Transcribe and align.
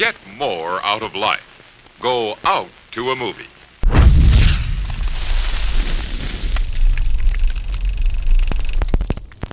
Get 0.00 0.14
more 0.38 0.80
out 0.82 1.02
of 1.02 1.14
life. 1.14 1.44
Go 2.00 2.34
out 2.42 2.70
to 2.92 3.10
a 3.10 3.14
movie. 3.14 3.44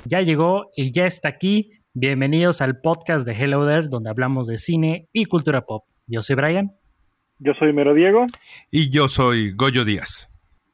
Ya 0.05 0.21
llegó 0.21 0.71
y 0.77 0.93
ya 0.93 1.05
está 1.05 1.27
aquí. 1.27 1.71
Bienvenidos 1.93 2.61
al 2.61 2.79
podcast 2.79 3.25
de 3.25 3.33
Hello 3.33 3.67
There, 3.67 3.89
donde 3.89 4.09
hablamos 4.09 4.47
de 4.47 4.57
cine 4.57 5.09
y 5.11 5.25
cultura 5.25 5.65
pop. 5.65 5.83
Yo 6.07 6.21
soy 6.21 6.37
Brian. 6.37 6.71
Yo 7.39 7.51
soy 7.59 7.73
Mero 7.73 7.93
Diego. 7.93 8.23
Y 8.71 8.89
yo 8.89 9.09
soy 9.09 9.51
Goyo 9.51 9.83
Díaz. 9.83 10.29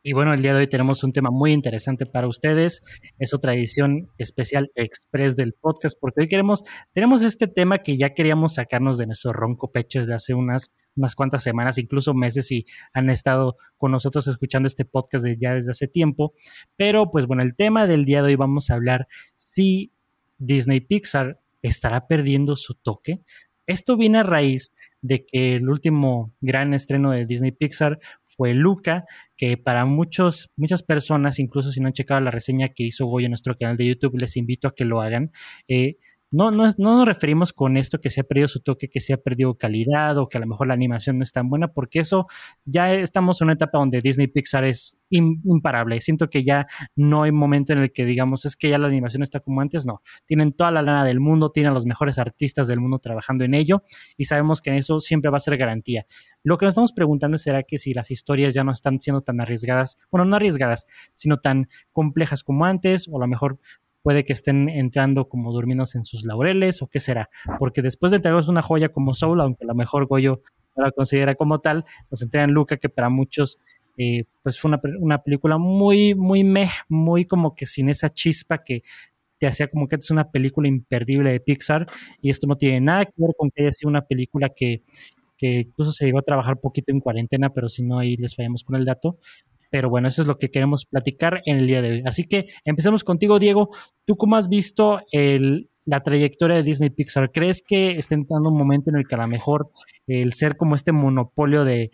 Y 0.06 0.12
bueno, 0.12 0.34
el 0.34 0.42
día 0.42 0.52
de 0.54 0.60
hoy 0.60 0.68
tenemos 0.68 1.02
un 1.06 1.14
tema 1.14 1.30
muy 1.32 1.54
interesante 1.54 2.06
para 2.06 2.28
ustedes. 2.28 2.84
Es 3.20 3.34
otra 3.34 3.54
edición 3.54 4.10
especial 4.18 4.70
express 4.76 5.38
del 5.38 5.54
podcast, 5.54 5.98
porque 5.98 6.20
hoy 6.20 6.28
queremos, 6.28 6.64
tenemos 6.92 7.22
este 7.22 7.48
tema 7.48 7.78
que 7.78 7.96
ya 7.96 8.14
queríamos 8.14 8.56
sacarnos 8.56 8.98
de 8.98 9.06
nuestro 9.06 9.32
ronco 9.32 9.72
pecho 9.72 10.00
desde 10.00 10.14
hace 10.14 10.34
unas, 10.34 10.74
unas 10.98 11.16
cuantas 11.16 11.42
semanas, 11.42 11.78
incluso 11.78 12.14
meses, 12.14 12.52
y 12.52 12.66
han 12.94 13.10
estado 13.10 13.56
con 13.78 13.94
nosotros 13.94 14.28
escuchando 14.28 14.68
este 14.68 14.84
podcast 14.84 15.26
ya 15.40 15.54
desde 15.54 15.72
hace 15.72 15.88
tiempo. 15.88 16.34
Pero 16.76 17.10
pues 17.10 17.26
bueno, 17.26 17.42
el 17.42 17.56
tema 17.56 17.88
del 17.88 18.04
día 18.04 18.22
de 18.22 18.28
hoy 18.28 18.36
vamos 18.36 18.72
a 18.72 18.74
hablar 18.74 19.08
si 19.38 19.94
Disney 20.38 20.82
Pixar 20.82 21.40
estará 21.62 22.08
perdiendo 22.08 22.58
su 22.58 22.74
toque. 22.74 23.22
Esto 23.66 23.96
viene 23.96 24.20
a 24.20 24.24
raíz 24.24 24.74
de 25.02 25.24
que 25.24 25.56
el 25.56 25.70
último 25.70 26.34
gran 26.42 26.74
estreno 26.74 27.12
de 27.12 27.26
Disney 27.26 27.52
Pixar 27.52 28.00
fue 28.36 28.54
Luca, 28.54 29.06
que 29.38 29.58
para 29.58 29.86
muchos, 29.86 30.52
muchas 30.56 30.84
personas, 30.84 31.40
incluso 31.40 31.72
si 31.72 31.80
no 31.80 31.88
han 31.88 31.94
checado 31.94 32.22
la 32.22 32.32
reseña 32.32 32.70
que 32.70 32.84
hizo 32.84 33.06
Goyo 33.06 33.26
en 33.26 33.32
nuestro 33.32 33.56
canal 33.58 33.78
de 33.78 33.88
YouTube, 33.88 34.18
les 34.20 34.38
invito 34.38 34.68
a 34.68 34.76
que 34.76 34.86
lo 34.86 35.02
hagan. 35.02 35.32
Eh, 35.68 35.98
no, 36.34 36.50
no, 36.50 36.68
no, 36.80 36.98
nos 36.98 37.08
referimos 37.08 37.54
con 37.54 37.78
esto 37.78 38.00
que 38.02 38.10
se 38.10 38.22
ha 38.22 38.24
perdido 38.24 38.48
su 38.48 38.60
toque, 38.62 38.90
que 38.90 39.00
se 39.00 39.14
ha 39.14 39.18
perdido 39.18 39.56
calidad 39.56 40.18
o 40.18 40.28
que 40.28 40.40
a 40.40 40.42
lo 40.42 40.48
mejor 40.48 40.68
la 40.68 40.74
animación 40.74 41.20
no 41.20 41.24
es 41.24 41.32
tan 41.32 41.48
buena, 41.48 41.68
porque 41.68 42.00
eso 42.00 42.26
ya 42.66 42.92
estamos 42.92 43.40
en 43.40 43.46
una 43.46 43.54
etapa 43.54 43.78
donde 43.78 44.02
Disney 44.02 44.26
Pixar 44.26 44.66
es 44.66 45.00
imparable. 45.12 46.02
Siento 46.02 46.32
que 46.32 46.44
ya 46.44 46.66
no 46.96 47.22
hay 47.22 47.32
momento 47.32 47.74
en 47.74 47.80
el 47.80 47.92
que 47.92 48.04
digamos 48.04 48.46
es 48.46 48.56
que 48.56 48.68
ya 48.68 48.80
la 48.80 48.88
animación 48.88 49.22
está 49.22 49.42
como 49.42 49.62
antes, 49.62 49.86
no. 49.86 50.02
Tienen 50.26 50.54
toda 50.54 50.72
la 50.72 50.82
lana 50.82 51.06
del 51.06 51.20
mundo, 51.20 51.52
tienen 51.52 51.72
los 51.72 51.86
mejores 51.86 52.18
artistas 52.18 52.68
del 52.68 52.80
mundo 52.80 52.98
trabajando 52.98 53.44
en 53.44 53.54
ello 53.54 53.84
y 54.18 54.26
sabemos 54.26 54.64
que 54.64 54.76
eso 54.76 55.00
siempre 55.00 55.30
va 55.30 55.38
a 55.38 55.40
ser 55.40 55.56
garantía. 55.58 56.08
Lo 56.42 56.58
que 56.58 56.66
nos 56.66 56.72
estamos 56.74 56.94
preguntando 56.94 57.38
será 57.38 57.62
que 57.62 57.78
si 57.78 57.94
las 57.94 58.10
historias 58.10 58.56
ya 58.56 58.64
no 58.64 58.72
están 58.72 59.00
siendo 59.00 59.22
tan 59.22 59.40
arriesgadas, 59.40 60.00
bueno, 60.10 60.26
no 60.26 60.36
arriesgadas, 60.36 60.88
sino 61.14 61.40
tan 61.40 61.70
complejas 61.92 62.44
como 62.44 62.66
antes, 62.66 63.08
o 63.08 63.18
a 63.18 63.20
lo 63.20 63.28
mejor 63.28 63.60
puede 64.04 64.24
que 64.24 64.34
estén 64.34 64.70
entrando 64.70 65.28
como 65.28 65.52
durmiéndose 65.52 65.98
en 65.98 66.06
sus 66.06 66.26
laureles 66.26 66.82
o 66.82 66.88
qué 66.88 67.00
será, 67.00 67.30
porque 67.58 67.82
después 67.82 68.12
de 68.12 68.18
entregarnos 68.18 68.50
una 68.50 68.62
joya 68.62 68.90
como 68.90 69.16
Soul, 69.16 69.42
aunque 69.42 69.64
a 69.64 69.68
lo 69.68 69.76
mejor 69.76 70.06
Goyo 70.06 70.42
no 70.76 70.86
la 70.86 70.92
considera 70.92 71.36
como 71.36 71.60
tal, 71.60 71.86
nos 72.12 72.22
entregan 72.22 72.52
Luca, 72.52 72.78
que 72.78 72.90
para 72.90 73.10
muchos 73.10 73.60
eh, 73.98 74.26
pues 74.42 74.60
fue 74.60 74.72
una, 75.00 75.20
película 75.20 75.58
muy, 75.58 76.16
muy 76.16 76.44
meh, 76.44 76.70
muy 76.90 77.26
como 77.26 77.56
que 77.56 77.66
sin 77.66 77.90
esa 77.90 78.10
chispa 78.10 78.64
que 78.64 78.84
te 79.40 79.48
hacía 79.48 79.68
como 79.68 79.88
que 79.88 79.96
es 79.96 80.12
una 80.12 80.32
película 80.32 80.68
imperdible 80.68 81.32
de 81.32 81.40
Pixar 81.40 81.86
y 82.22 82.30
esto 82.30 82.48
no 82.48 82.58
tiene 82.58 82.82
nada 82.82 83.06
que 83.06 83.14
ver 83.18 83.32
con 83.38 83.52
que 83.52 83.64
haya 83.64 83.72
sido 83.72 83.90
una 83.90 84.02
película 84.02 84.50
que, 84.50 84.82
que 85.38 85.60
incluso 85.62 85.92
se 85.92 86.06
llegó 86.06 86.20
a 86.20 86.24
trabajar 86.24 86.60
poquito 86.60 86.92
en 86.92 87.02
cuarentena, 87.02 87.50
pero 87.50 87.70
si 87.70 87.84
no 87.84 88.00
ahí 88.00 88.16
les 88.18 88.36
fallamos 88.36 88.64
con 88.64 88.76
el 88.76 88.86
dato, 88.86 89.20
pero 89.74 89.90
bueno, 89.90 90.08
eso 90.08 90.22
es 90.22 90.28
lo 90.28 90.38
que 90.38 90.52
queremos 90.52 90.86
platicar 90.86 91.42
en 91.46 91.58
el 91.58 91.66
día 91.66 91.82
de 91.82 91.90
hoy. 91.90 92.04
Así 92.06 92.26
que 92.26 92.46
empecemos 92.64 93.04
contigo, 93.04 93.40
Diego. 93.40 93.72
¿Tú 94.06 94.16
cómo 94.18 94.36
has 94.36 94.48
visto 94.48 95.00
la 95.86 96.04
trayectoria 96.04 96.58
de 96.58 96.62
Disney 96.62 96.92
Pixar? 96.92 97.32
¿Crees 97.32 97.64
que 97.68 97.98
está 97.98 98.14
entrando 98.14 98.50
un 98.50 98.58
momento 98.60 98.92
en 98.92 98.98
el 98.98 99.08
que 99.08 99.16
a 99.16 99.18
lo 99.18 99.28
mejor 99.28 99.72
el 100.06 100.32
ser 100.34 100.58
como 100.58 100.76
este 100.76 100.92
monopolio 100.92 101.66
de, 101.66 101.90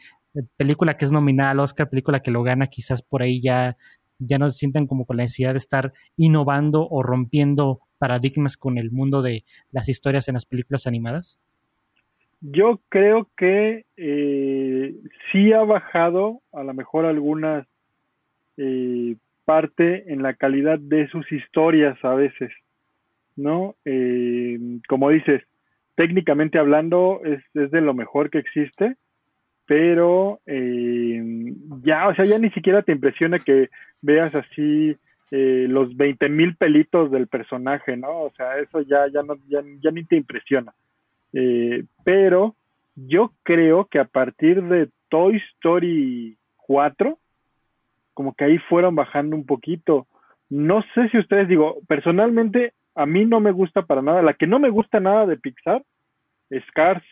película 0.58 0.97
que 0.97 1.05
es 1.05 1.13
nominada 1.13 1.52
al 1.52 1.61
Oscar, 1.61 1.89
película 1.89 2.19
que 2.19 2.31
lo 2.31 2.44
gana, 2.44 2.67
quizás 2.67 3.02
por 3.02 3.21
ahí 3.21 3.39
ya, 3.39 3.77
ya 4.17 4.38
no 4.38 4.49
se 4.49 4.58
sientan 4.58 4.86
como 4.86 5.05
con 5.05 5.15
la 5.15 5.23
necesidad 5.23 5.54
de 5.54 5.59
estar 5.59 5.93
innovando 6.17 6.86
o 6.86 7.02
rompiendo 7.02 7.80
paradigmas 7.98 8.58
con 8.58 8.77
el 8.77 8.92
mundo 8.92 9.21
de 9.21 9.45
las 9.71 9.87
historias 9.87 10.27
en 10.27 10.33
las 10.33 10.45
películas 10.45 10.86
animadas? 10.86 11.39
Yo 12.42 12.80
creo 12.89 13.27
que 13.36 13.86
eh, 13.98 14.95
sí 15.32 15.52
ha 15.52 15.64
bajado 15.64 16.42
a 16.54 16.64
lo 16.64 16.73
mejor 16.73 17.05
algunas 17.05 17.67
eh, 18.58 19.16
parte 19.45 20.11
en 20.14 20.22
la 20.22 20.36
calidad 20.36 20.80
de 20.80 21.08
sus 21.10 21.30
historias 21.32 21.98
a 22.04 22.14
veces, 22.14 22.52
¿no? 23.36 23.76
Eh, 23.83 24.58
como 24.88 25.10
dices, 25.10 25.42
técnicamente 25.95 26.60
hablando 26.60 27.22
es, 27.26 27.44
es, 27.55 27.72
de 27.72 27.82
lo 27.82 27.94
mejor 27.94 28.30
que 28.30 28.38
existe, 28.38 28.95
pero 29.66 30.39
eh, 30.45 31.54
ya, 31.83 32.08
o 32.08 32.16
sea, 32.16 32.26
ya 32.26 32.39
ni 32.39 32.49
siquiera 32.52 32.83
te 32.83 32.92
impresiona 32.92 33.38
que 33.38 33.70
veas 34.02 34.33
así 34.33 34.95
eh, 35.32 35.67
los 35.70 35.95
20 35.95 36.30
mil 36.30 36.55
pelitos 36.55 37.11
del 37.11 37.28
personaje, 37.28 37.98
¿no? 37.98 38.22
O 38.22 38.32
sea, 38.36 38.58
eso 38.60 38.82
ya, 38.82 39.08
ya, 39.14 39.23
no, 39.23 39.36
ya, 39.48 39.61
ya 39.82 39.92
ni 39.92 40.05
te 40.05 40.16
impresiona. 40.16 40.73
Eh, 41.34 41.84
pero 42.04 42.56
yo 42.95 43.32
creo 43.44 43.86
que 43.86 44.00
a 44.00 44.06
partir 44.06 44.64
de 44.64 44.90
Toy 45.10 45.42
Story 45.56 46.38
4, 46.58 47.17
como 48.14 48.34
que 48.34 48.45
ahí 48.45 48.58
fueron 48.70 48.95
bajando 48.95 49.36
un 49.36 49.45
poquito. 49.45 50.08
No 50.50 50.84
sé 50.94 51.10
si 51.10 51.17
ustedes 51.17 51.48
digo, 51.48 51.78
personalmente 51.88 52.73
a 52.95 53.06
mí 53.06 53.26
no 53.26 53.40
me 53.40 53.52
gusta 53.52 53.84
para 53.84 54.02
nada. 54.02 54.22
La 54.22 54.34
que 54.34 54.48
no 54.48 54.60
me 54.60 54.70
gusta 54.70 55.00
nada 55.00 55.26
de 55.26 55.38
Pixar 55.38 55.84
es 56.50 56.64
Cars. 56.73 57.04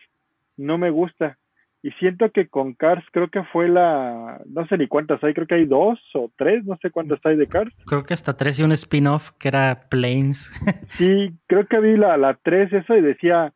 No 0.56 0.76
me 0.76 0.90
gusta. 0.90 1.38
Y 1.80 1.92
siento 1.92 2.30
que 2.32 2.48
con 2.48 2.74
Cars 2.74 3.04
creo 3.12 3.30
que 3.30 3.44
fue 3.44 3.68
la, 3.68 4.40
no 4.46 4.66
sé 4.66 4.76
ni 4.76 4.88
cuántas 4.88 5.22
hay, 5.22 5.32
creo 5.32 5.46
que 5.46 5.54
hay 5.54 5.64
dos 5.64 6.00
o 6.12 6.28
tres, 6.36 6.64
no 6.64 6.76
sé 6.82 6.90
cuántas 6.90 7.24
hay 7.24 7.36
de 7.36 7.46
Cars. 7.46 7.72
Creo 7.86 8.02
que 8.04 8.14
hasta 8.14 8.36
tres 8.36 8.58
y 8.58 8.64
un 8.64 8.72
spin-off 8.72 9.30
que 9.38 9.48
era 9.48 9.86
Planes. 9.88 10.52
sí, 10.90 11.32
creo 11.46 11.66
que 11.68 11.78
vi 11.78 11.96
la, 11.96 12.16
la 12.16 12.34
tres, 12.34 12.72
eso, 12.72 12.96
y 12.96 13.00
decía, 13.00 13.52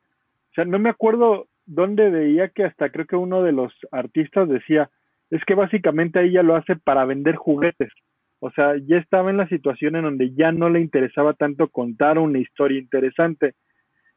o 0.53 0.55
sea, 0.55 0.67
no 0.67 0.79
me 0.79 0.91
acuerdo 0.91 1.47
dónde 1.65 2.11
veía 2.11 2.51
que 2.51 2.65
hasta 2.65 2.91
creo 2.91 3.07
que 3.07 3.17
uno 3.17 3.43
de 3.43 3.53
los 3.53 3.73
artistas 3.91 4.51
decía, 4.51 4.91
es 5.31 5.43
que 5.47 5.55
básicamente 5.55 6.23
ella 6.23 6.43
lo 6.43 6.57
hace 6.57 6.77
para 6.77 7.07
vender 7.07 7.37
juguetes. 7.37 7.91
O 8.39 8.51
sea, 8.51 8.75
ya 8.77 8.99
estaba 8.99 9.31
en 9.31 9.39
la 9.39 9.49
situación 9.49 9.97
en 9.97 10.03
donde 10.03 10.35
ya 10.35 10.53
no 10.53 10.69
le 10.69 10.81
interesaba 10.81 11.33
tanto 11.33 11.69
contar 11.69 12.19
una 12.19 12.39
historia 12.39 12.79
interesante. 12.79 13.55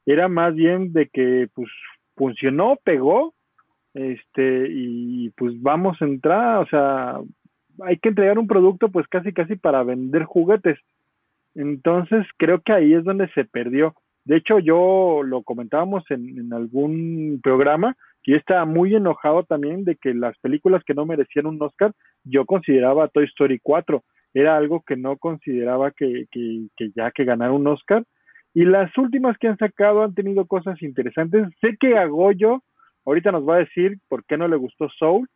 Era 0.05 0.27
más 0.27 0.53
bien 0.55 0.91
de 0.91 1.07
que 1.07 1.47
pues 1.53 1.69
funcionó, 2.17 2.77
pegó, 2.83 3.33
este, 3.93 4.67
y 4.69 5.29
pues 5.37 5.53
vamos 5.61 6.01
a 6.01 6.05
entrar, 6.05 6.57
o 6.57 6.67
sea, 6.67 7.19
hay 7.81 7.97
que 7.97 8.09
entregar 8.09 8.37
un 8.37 8.47
producto 8.47 8.89
pues 8.89 9.07
casi 9.07 9.31
casi 9.31 9.55
para 9.55 9.83
vender 9.83 10.23
juguetes. 10.23 10.77
Entonces 11.53 12.25
creo 12.35 12.61
que 12.61 12.73
ahí 12.73 12.93
es 12.93 13.05
donde 13.05 13.29
se 13.29 13.45
perdió. 13.45 13.95
De 14.25 14.37
hecho, 14.37 14.59
yo 14.59 15.21
lo 15.23 15.43
comentábamos 15.43 16.03
en, 16.09 16.51
algún 16.51 17.39
programa 17.43 17.95
y 18.23 18.33
estaba 18.33 18.65
muy 18.65 18.95
enojado 18.95 19.43
también 19.43 19.85
de 19.85 19.95
que 19.95 20.15
las 20.15 20.37
películas 20.39 20.83
que 20.83 20.95
no 20.95 21.05
merecían 21.05 21.45
un 21.45 21.61
Oscar, 21.61 21.93
yo 22.23 22.45
consideraba 22.45 23.07
Toy 23.07 23.25
Story 23.25 23.59
4. 23.61 24.03
Era 24.33 24.57
algo 24.57 24.83
que 24.85 24.97
no 24.97 25.17
consideraba 25.17 25.91
que, 25.91 26.25
que, 26.31 26.67
que 26.75 26.89
ya 26.95 27.11
que 27.11 27.23
ganar 27.23 27.51
un 27.51 27.67
Oscar. 27.67 28.03
Y 28.55 28.65
las 28.65 28.97
últimas 28.97 29.37
que 29.37 29.47
han 29.47 29.57
sacado 29.57 30.01
han 30.03 30.15
tenido 30.15 30.45
cosas 30.47 30.81
interesantes. 30.81 31.47
Sé 31.61 31.77
que 31.79 31.97
a 31.97 32.05
Goyo 32.05 32.63
ahorita 33.05 33.31
nos 33.31 33.47
va 33.47 33.55
a 33.55 33.59
decir 33.59 33.99
por 34.07 34.25
qué 34.25 34.37
no 34.37 34.47
le 34.47 34.55
gustó 34.55 34.89
Soul, 34.89 35.29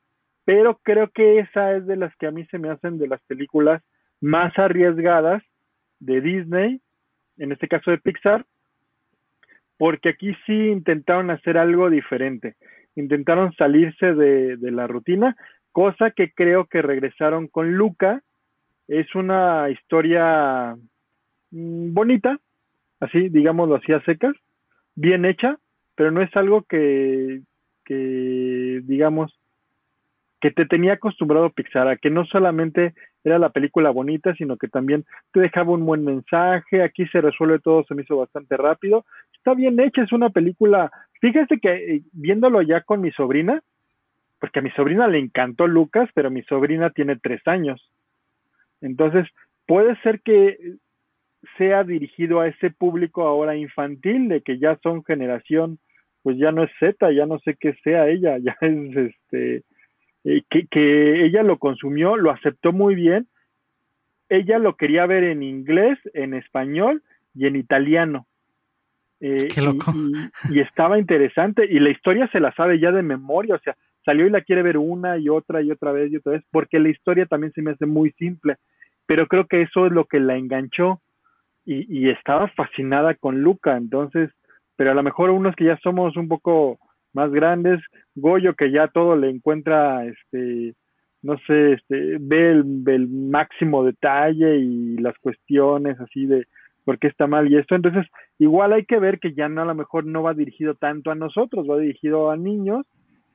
pero 0.46 0.80
creo 0.84 1.10
que 1.10 1.40
esa 1.40 1.76
es 1.76 1.86
de 1.86 1.96
las 1.96 2.16
que 2.16 2.28
a 2.28 2.32
mí 2.32 2.46
se 2.46 2.58
me 2.58 2.70
hacen 2.70 2.98
de 2.98 3.08
las 3.08 3.22
películas 3.26 3.84
más 4.20 4.58
arriesgadas 4.58 5.44
de 6.00 6.22
Disney, 6.22 6.82
en 7.38 7.52
este 7.52 7.68
caso 7.68 7.92
de 7.92 8.00
Pixar, 8.00 8.46
porque 9.80 10.10
aquí 10.10 10.36
sí 10.46 10.54
intentaron 10.54 11.32
hacer 11.32 11.58
algo 11.58 11.90
diferente, 11.90 12.58
intentaron 12.96 13.54
salirse 13.54 14.14
de, 14.14 14.58
la 14.60 14.88
rutina, 14.88 15.38
cosa 15.72 16.12
que 16.12 16.34
creo 16.34 16.66
que 16.66 16.82
regresaron 16.82 17.48
con 17.48 17.78
Luca, 17.78 18.22
es 18.90 19.16
una 19.16 19.70
historia 19.70 20.76
mm, 21.52 21.94
bonita, 21.94 22.38
así, 23.00 23.30
digámoslo 23.30 23.76
así 23.76 23.94
a 23.94 24.04
secas, 24.04 24.36
bien 24.96 25.24
hecha, 25.24 25.58
pero 25.96 26.12
no 26.12 26.22
es 26.22 26.36
algo 26.36 26.64
que, 26.64 27.40
que 27.86 28.82
digamos, 28.84 29.39
que 30.42 30.52
te 30.52 30.66
tenía 30.66 30.94
acostumbrado 30.94 31.50
Pixar, 31.50 31.88
a 31.88 31.98
que 31.98 32.10
no 32.10 32.26
solamente 32.26 32.94
era 33.24 33.40
la 33.40 33.50
película 33.50 33.90
bonita, 33.90 34.34
sino 34.36 34.58
que 34.58 34.68
también 34.68 35.06
te 35.34 35.42
dejaba 35.42 35.74
un 35.74 35.86
buen 35.86 36.04
mensaje, 36.06 36.82
aquí 36.82 37.06
se 37.08 37.22
resuelve 37.22 37.60
todo, 37.60 37.84
se 37.84 37.96
me 37.96 38.04
hizo 38.04 38.18
bastante 38.18 38.56
rápido, 38.56 39.06
está 39.34 39.54
bien 39.54 39.80
hecha, 39.80 40.02
es 40.02 40.12
una 40.12 40.30
película, 40.30 40.92
fíjese 41.20 41.60
que 41.60 41.96
eh, 41.96 42.02
viéndolo 42.14 42.62
ya 42.62 42.82
con 42.82 43.02
mi 43.02 43.12
sobrina, 43.12 43.62
porque 44.40 44.60
a 44.60 44.62
mi 44.62 44.72
sobrina 44.72 45.08
le 45.08 45.20
encantó 45.20 45.68
Lucas, 45.68 46.10
pero 46.14 46.32
mi 46.32 46.44
sobrina 46.44 46.90
tiene 46.92 47.18
tres 47.18 47.46
años, 47.46 47.92
entonces 48.82 49.28
puede 49.68 49.96
ser 50.02 50.22
que 50.22 50.76
sea 51.58 51.84
dirigido 51.84 52.40
a 52.40 52.48
ese 52.48 52.70
público 52.70 53.24
ahora 53.24 53.56
infantil, 53.56 54.30
de 54.30 54.42
que 54.42 54.58
ya 54.60 54.78
son 54.82 55.04
generación 55.04 55.80
pues 56.22 56.38
ya 56.38 56.52
no 56.52 56.64
es 56.64 56.72
Z, 56.80 57.12
ya 57.12 57.26
no 57.26 57.40
sé 57.40 57.56
qué 57.60 57.74
sea 57.84 58.08
ella, 58.08 58.38
ya 58.44 58.56
es 58.62 58.96
este, 58.96 59.64
eh, 60.24 60.44
que, 60.50 60.68
que 60.68 61.26
ella 61.26 61.44
lo 61.44 61.58
consumió, 61.58 62.18
lo 62.18 62.32
aceptó 62.32 62.72
muy 62.72 62.96
bien, 62.96 63.28
ella 64.30 64.60
lo 64.60 64.76
quería 64.76 65.06
ver 65.06 65.24
en 65.24 65.44
inglés, 65.44 65.98
en 66.14 66.34
español 66.34 67.04
y 67.34 67.48
en 67.48 67.56
italiano. 67.56 68.28
Eh, 69.20 69.48
Qué 69.54 69.62
loco. 69.62 69.94
Y, 70.50 70.60
estaba 70.60 70.98
interesante 70.98 71.66
y 71.70 71.80
la 71.80 71.90
historia 71.90 72.30
se 72.32 72.40
la 72.40 72.54
sabe 72.54 72.80
ya 72.80 72.92
de 72.92 73.02
memoria, 73.02 73.56
o 73.56 73.60
sea, 73.60 73.76
salió 74.06 74.26
y 74.26 74.30
la 74.30 74.42
quiere 74.42 74.62
ver 74.62 74.78
una 74.78 75.18
y 75.18 75.30
otra 75.30 75.62
y 75.62 75.72
otra 75.72 75.92
vez 75.92 76.12
y 76.12 76.18
otra 76.18 76.34
vez, 76.34 76.44
porque 76.52 76.80
la 76.80 76.90
historia 76.90 77.26
también 77.26 77.52
se 77.54 77.62
me 77.62 77.72
hace 77.72 77.86
muy 77.86 78.12
simple, 78.12 78.56
pero 79.06 79.28
creo 79.28 79.48
que 79.48 79.62
eso 79.62 79.88
es 79.88 79.92
lo 79.92 80.06
que 80.06 80.20
la 80.20 80.38
enganchó 80.38 81.02
y, 81.66 81.86
y 81.90 82.10
estaba 82.10 82.48
fascinada 82.50 83.14
con 83.16 83.42
Luca, 83.42 83.76
entonces, 83.76 84.30
pero 84.78 84.92
a 84.92 84.94
lo 84.94 85.04
mejor 85.04 85.32
unos 85.32 85.56
que 85.56 85.66
ya 85.66 85.78
somos 85.84 86.16
un 86.16 86.30
poco 86.30 86.80
más 87.14 87.32
grandes, 87.32 87.80
Goyo 88.16 88.54
que 88.56 88.72
ya 88.72 88.88
todo 88.88 89.16
le 89.16 89.30
encuentra, 89.30 90.06
este, 90.06 90.76
no 91.22 91.38
sé, 91.48 91.74
este, 91.74 92.18
ve 92.20 92.52
el, 92.52 92.84
el 92.88 93.08
máximo 93.08 93.84
detalle 93.84 94.58
y 94.58 94.98
las 94.98 95.18
cuestiones 95.20 96.00
así 96.00 96.26
de 96.26 96.46
por 96.86 96.98
qué 96.98 97.08
está 97.08 97.28
mal 97.28 97.52
y 97.52 97.58
esto, 97.58 97.76
entonces 97.76 98.08
igual 98.40 98.74
hay 98.74 98.86
que 98.86 99.00
ver 99.00 99.20
que 99.20 99.34
ya 99.34 99.48
no 99.48 99.62
a 99.62 99.66
lo 99.66 99.76
mejor 99.76 100.06
no 100.06 100.24
va 100.24 100.34
dirigido 100.34 100.76
tanto 100.76 101.12
a 101.12 101.16
nosotros, 101.16 101.70
va 101.70 101.78
dirigido 101.78 102.32
a 102.32 102.38
niños. 102.38 102.86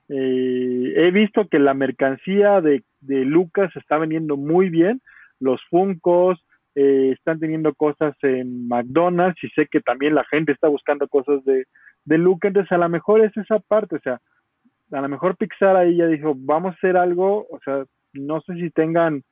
Eh, 0.09 0.93
he 0.97 1.11
visto 1.13 1.49
que 1.49 1.59
la 1.59 1.73
mercancía 1.73 2.61
de, 2.61 2.83
de 3.01 3.25
Lucas 3.25 3.71
está 3.77 3.97
vendiendo 3.97 4.37
muy 4.37 4.69
bien, 4.71 5.01
los 5.41 5.61
Funcos, 5.71 6.45
eh, 6.75 7.13
están 7.17 7.39
teniendo 7.39 7.73
cosas 7.75 8.17
en 8.23 8.67
McDonald's 8.67 9.43
y 9.45 9.49
sé 9.51 9.69
que 9.71 9.81
también 9.81 10.15
la 10.15 10.25
gente 10.25 10.51
está 10.51 10.67
buscando 10.67 11.07
cosas 11.07 11.45
de, 11.45 11.67
de 12.05 12.19
Lucas, 12.19 12.49
entonces 12.49 12.73
a 12.73 12.79
lo 12.79 12.89
mejor 12.89 13.21
es 13.21 13.37
esa 13.37 13.59
parte, 13.61 13.97
o 13.97 14.01
sea, 14.01 14.21
a 14.93 15.01
lo 15.01 15.09
mejor 15.09 15.37
Pixar 15.37 15.77
ahí 15.77 15.97
ya 15.97 16.07
dijo, 16.07 16.35
vamos 16.37 16.73
a 16.73 16.77
hacer 16.77 16.97
algo, 16.97 17.47
o 17.51 17.59
sea, 17.65 17.85
no 18.13 18.41
sé 18.43 18.55
si 18.55 18.71
tengan 18.71 19.23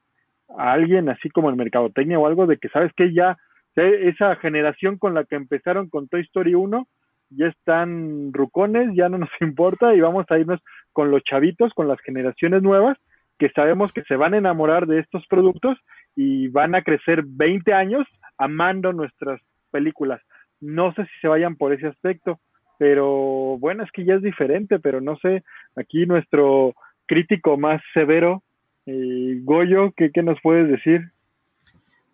a 0.56 0.72
alguien 0.72 1.08
así 1.08 1.30
como 1.30 1.50
en 1.50 1.56
Mercadotecnia 1.56 2.18
o 2.18 2.26
algo 2.26 2.46
de 2.46 2.58
que, 2.58 2.68
¿sabes 2.68 2.92
que 2.94 3.12
Ya 3.12 3.36
esa 3.74 4.36
generación 4.36 4.98
con 4.98 5.14
la 5.14 5.24
que 5.24 5.36
empezaron 5.36 5.88
con 5.88 6.08
Toy 6.08 6.20
Story 6.22 6.54
1, 6.54 6.86
ya 7.30 7.46
están 7.46 8.32
rucones, 8.32 8.94
ya 8.94 9.08
no 9.08 9.18
nos 9.18 9.30
importa 9.40 9.94
y 9.94 10.00
vamos 10.00 10.26
a 10.28 10.38
irnos 10.38 10.60
con 10.92 11.10
los 11.10 11.22
chavitos, 11.24 11.72
con 11.74 11.88
las 11.88 12.00
generaciones 12.00 12.62
nuevas, 12.62 12.98
que 13.38 13.48
sabemos 13.50 13.92
que 13.92 14.02
se 14.02 14.16
van 14.16 14.34
a 14.34 14.38
enamorar 14.38 14.86
de 14.86 14.98
estos 14.98 15.26
productos 15.26 15.78
y 16.14 16.48
van 16.48 16.74
a 16.74 16.82
crecer 16.82 17.22
20 17.24 17.72
años 17.72 18.06
amando 18.36 18.92
nuestras 18.92 19.40
películas. 19.70 20.20
No 20.60 20.92
sé 20.92 21.04
si 21.04 21.20
se 21.20 21.28
vayan 21.28 21.56
por 21.56 21.72
ese 21.72 21.86
aspecto, 21.86 22.38
pero 22.82 23.58
bueno, 23.60 23.84
es 23.84 23.92
que 23.92 24.04
ya 24.04 24.14
es 24.14 24.22
diferente, 24.22 24.80
pero 24.80 25.00
no 25.00 25.16
sé, 25.18 25.44
aquí 25.76 26.04
nuestro 26.04 26.74
crítico 27.06 27.56
más 27.56 27.80
severo, 27.94 28.42
eh, 28.86 29.38
Goyo, 29.44 29.92
¿qué, 29.96 30.10
¿qué 30.12 30.20
nos 30.24 30.36
puedes 30.42 30.68
decir? 30.68 31.12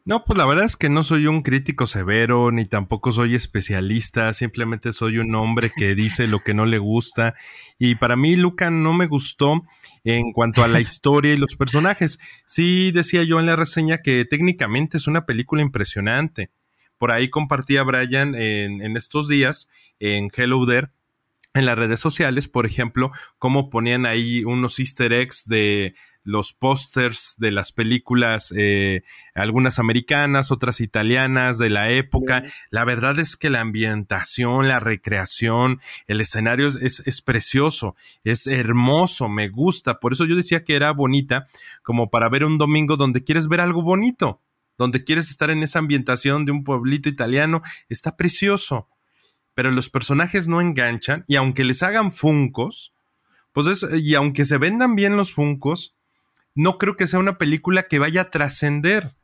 No, 0.05 0.25
pues 0.27 0.37
la 0.37 0.45
verdad 0.45 0.67
es 0.67 0.77
que 0.77 0.91
no 0.91 1.05
soy 1.05 1.27
un 1.27 1.41
crítico 1.41 1.87
severo, 1.87 2.51
ni 2.51 2.67
tampoco 2.67 3.13
soy 3.13 3.35
especialista, 3.35 4.35
simplemente 4.35 4.93
soy 4.93 5.17
un 5.17 5.35
hombre 5.35 5.71
que 5.75 5.95
dice 5.95 6.27
lo 6.27 6.41
que 6.41 6.53
no 6.53 6.67
le 6.67 6.77
gusta. 6.77 7.33
Y 7.79 7.95
para 7.95 8.17
mí, 8.17 8.37
Luca 8.37 8.69
no 8.69 8.93
me 8.93 9.07
gustó 9.07 9.63
en 10.05 10.33
cuanto 10.33 10.63
a 10.63 10.69
la 10.69 10.83
historia 10.83 11.33
y 11.33 11.39
los 11.39 11.57
personajes. 11.57 12.19
Sí 12.45 12.93
decía 12.93 13.23
yo 13.23 13.41
en 13.41 13.47
la 13.47 13.57
reseña 13.57 14.03
que 14.03 14.27
técnicamente 14.27 14.99
es 14.99 15.07
una 15.07 15.25
película 15.25 15.63
impresionante. 15.63 16.51
Por 16.99 17.13
ahí 17.13 17.31
compartía 17.31 17.83
Brian 17.83 18.35
en, 18.35 18.83
en 18.83 18.97
estos 18.97 19.29
días 19.29 19.71
en 19.99 20.29
Hello 20.35 20.67
There 20.67 20.91
en 21.55 21.67
las 21.67 21.79
redes 21.79 21.99
sociales, 21.99 22.47
por 22.47 22.67
ejemplo, 22.67 23.11
cómo 23.39 23.71
ponían 23.71 24.07
ahí 24.07 24.45
unos 24.45 24.79
easter 24.79 25.13
eggs 25.13 25.47
de 25.47 25.95
los 26.23 26.53
pósters 26.53 27.37
de 27.39 27.51
las 27.51 27.73
películas, 27.73 28.53
eh, 28.55 29.03
algunas 29.35 29.79
americanas, 29.79 30.53
otras 30.53 30.83
italianas 30.83 31.59
de 31.59 31.71
la 31.71 31.91
época. 31.91 32.45
La 32.69 32.85
verdad 32.85 33.19
es 33.19 33.39
que 33.39 33.49
la 33.49 33.63
ambientación, 33.63 34.69
la 34.69 34.79
recreación, 34.79 35.81
el 36.07 36.21
escenario 36.21 36.67
es, 36.67 36.77
es, 36.77 37.23
precioso, 37.23 37.97
es 38.25 38.47
hermoso, 38.47 39.31
me 39.31 39.49
gusta. 39.49 40.01
Por 40.01 40.13
eso 40.13 40.27
yo 40.27 40.37
decía 40.37 40.65
que 40.65 40.77
era 40.77 40.93
bonita, 40.93 41.47
como 41.83 42.11
para 42.11 42.29
ver 42.29 42.45
un 42.45 42.59
domingo 42.59 42.97
donde 42.97 43.25
quieres 43.25 43.49
ver 43.49 43.63
algo 43.63 43.81
bonito, 43.81 44.43
donde 44.79 45.05
quieres 45.05 45.29
estar 45.29 45.51
en 45.51 45.63
esa 45.63 45.81
ambientación 45.81 46.47
de 46.47 46.53
un 46.53 46.65
pueblito 46.65 47.11
italiano. 47.11 47.61
Está 47.91 48.17
precioso. 48.17 48.89
Pero 49.55 49.73
los 49.73 49.91
personajes 49.91 50.49
no 50.49 50.61
enganchan 50.61 51.25
y 51.27 51.37
aunque 51.37 51.65
les 51.65 51.83
hagan 51.83 52.13
funcos, 52.13 52.95
pues 53.53 53.67
es, 53.67 53.87
y 54.01 54.15
aunque 54.15 54.45
se 54.45 54.57
vendan 54.57 54.95
bien 54.95 55.17
los 55.17 55.33
funcos, 55.33 55.97
no 56.55 56.79
creo 56.79 56.97
que 56.97 57.09
sea 57.09 57.19
una 57.19 57.39
película 57.39 57.89
que 57.89 57.99
vaya 57.99 58.23
a 58.23 58.31
trascender. 58.31 59.17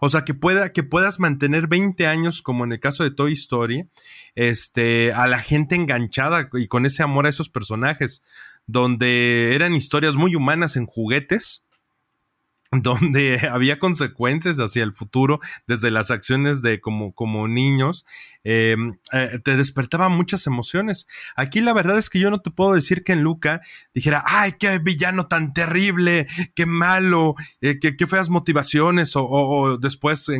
O 0.00 0.10
sea, 0.10 0.24
que 0.24 0.34
pueda, 0.34 0.72
que 0.72 0.82
puedas 0.82 1.18
mantener 1.18 1.68
20 1.68 2.06
años, 2.06 2.42
como 2.42 2.64
en 2.64 2.72
el 2.72 2.80
caso 2.80 3.04
de 3.04 3.10
Toy 3.10 3.32
Story, 3.32 3.88
este, 4.34 5.12
a 5.12 5.26
la 5.26 5.38
gente 5.38 5.74
enganchada 5.74 6.50
y 6.52 6.68
con 6.68 6.84
ese 6.84 7.02
amor 7.02 7.24
a 7.24 7.30
esos 7.30 7.48
personajes, 7.48 8.22
donde 8.66 9.54
eran 9.54 9.74
historias 9.74 10.16
muy 10.16 10.34
humanas 10.34 10.76
en 10.76 10.84
juguetes, 10.84 11.64
donde 12.82 13.48
había 13.50 13.78
consecuencias 13.78 14.58
hacia 14.58 14.82
el 14.82 14.92
futuro 14.92 15.40
desde 15.66 15.90
las 15.90 16.10
acciones 16.10 16.60
de 16.60 16.80
como, 16.80 17.14
como 17.14 17.48
niños, 17.48 18.04
em, 18.44 18.98
eh, 19.12 19.38
te 19.42 19.56
despertaba 19.56 20.08
muchas 20.08 20.46
emociones. 20.46 21.06
Aquí 21.34 21.60
la 21.60 21.72
verdad 21.72 21.96
es 21.96 22.10
que 22.10 22.18
yo 22.18 22.30
no 22.30 22.40
te 22.40 22.50
puedo 22.50 22.74
decir 22.74 23.04
que 23.04 23.12
en 23.12 23.22
Luca 23.22 23.62
dijera, 23.94 24.22
ay, 24.26 24.52
qué 24.58 24.78
villano 24.78 25.28
tan 25.28 25.54
terrible, 25.54 26.26
qué 26.54 26.66
malo, 26.66 27.34
eh, 27.60 27.78
qué, 27.78 28.06
feas 28.06 28.28
motivaciones, 28.28 29.12
o, 29.14 29.78
después 29.80 30.30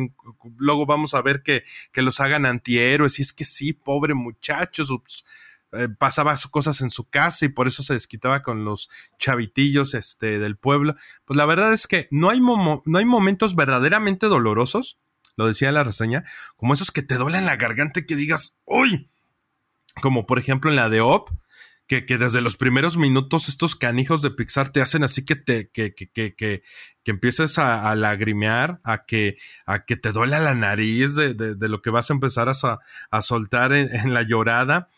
luego 0.57 0.85
vamos 0.85 1.13
a 1.13 1.21
ver 1.21 1.41
que, 1.43 1.63
que 1.91 2.01
los 2.01 2.19
hagan 2.19 2.45
antihéroes, 2.45 3.19
y 3.19 3.21
es 3.23 3.33
que 3.33 3.43
sí, 3.43 3.73
pobre 3.73 4.13
muchachos, 4.13 4.89
eh, 5.71 5.87
pasaba 5.87 6.35
cosas 6.49 6.81
en 6.81 6.89
su 6.89 7.09
casa 7.09 7.45
y 7.45 7.49
por 7.49 7.67
eso 7.67 7.83
se 7.83 7.93
desquitaba 7.93 8.41
con 8.41 8.65
los 8.65 8.89
chavitillos 9.19 9.93
este, 9.93 10.39
del 10.39 10.57
pueblo. 10.57 10.95
Pues 11.25 11.37
la 11.37 11.45
verdad 11.45 11.73
es 11.73 11.87
que 11.87 12.07
no 12.11 12.29
hay, 12.29 12.39
no 12.39 12.97
hay 12.97 13.05
momentos 13.05 13.55
verdaderamente 13.55 14.27
dolorosos, 14.27 14.99
lo 15.35 15.47
decía 15.47 15.71
la 15.71 15.83
reseña, 15.83 16.23
como 16.55 16.73
esos 16.73 16.91
que 16.91 17.01
te 17.01 17.15
duelen 17.15 17.45
la 17.45 17.55
garganta 17.55 17.99
y 17.99 18.05
que 18.05 18.15
digas, 18.15 18.57
¡uy! 18.65 19.09
Como 20.01 20.25
por 20.25 20.39
ejemplo 20.39 20.69
en 20.69 20.75
la 20.75 20.89
de 20.89 21.01
Op, 21.01 21.29
que, 21.89 22.05
que, 22.05 22.17
desde 22.17 22.41
los 22.41 22.55
primeros 22.55 22.97
minutos 22.97 23.49
estos 23.49 23.75
canijos 23.75 24.21
de 24.21 24.29
Pixar 24.29 24.69
te 24.69 24.79
hacen 24.79 25.03
así 25.03 25.25
que 25.25 25.35
te 25.35 25.69
que, 25.69 25.93
que, 25.95 26.11
que, 26.11 26.63
empieces 27.05 27.57
a, 27.57 27.95
lagrimear, 27.95 28.79
a 28.83 29.05
que, 29.05 29.37
a 29.65 29.85
que 29.85 29.95
te 29.95 30.11
duele 30.11 30.39
la 30.39 30.53
nariz 30.53 31.15
de, 31.15 31.33
de, 31.33 31.67
lo 31.67 31.81
que 31.81 31.89
vas 31.89 32.11
a 32.11 32.13
empezar 32.13 32.47
a, 32.47 32.53
a 33.09 33.21
soltar 33.21 33.73
en, 33.73 34.13
la 34.13 34.21
llorada 34.21 34.89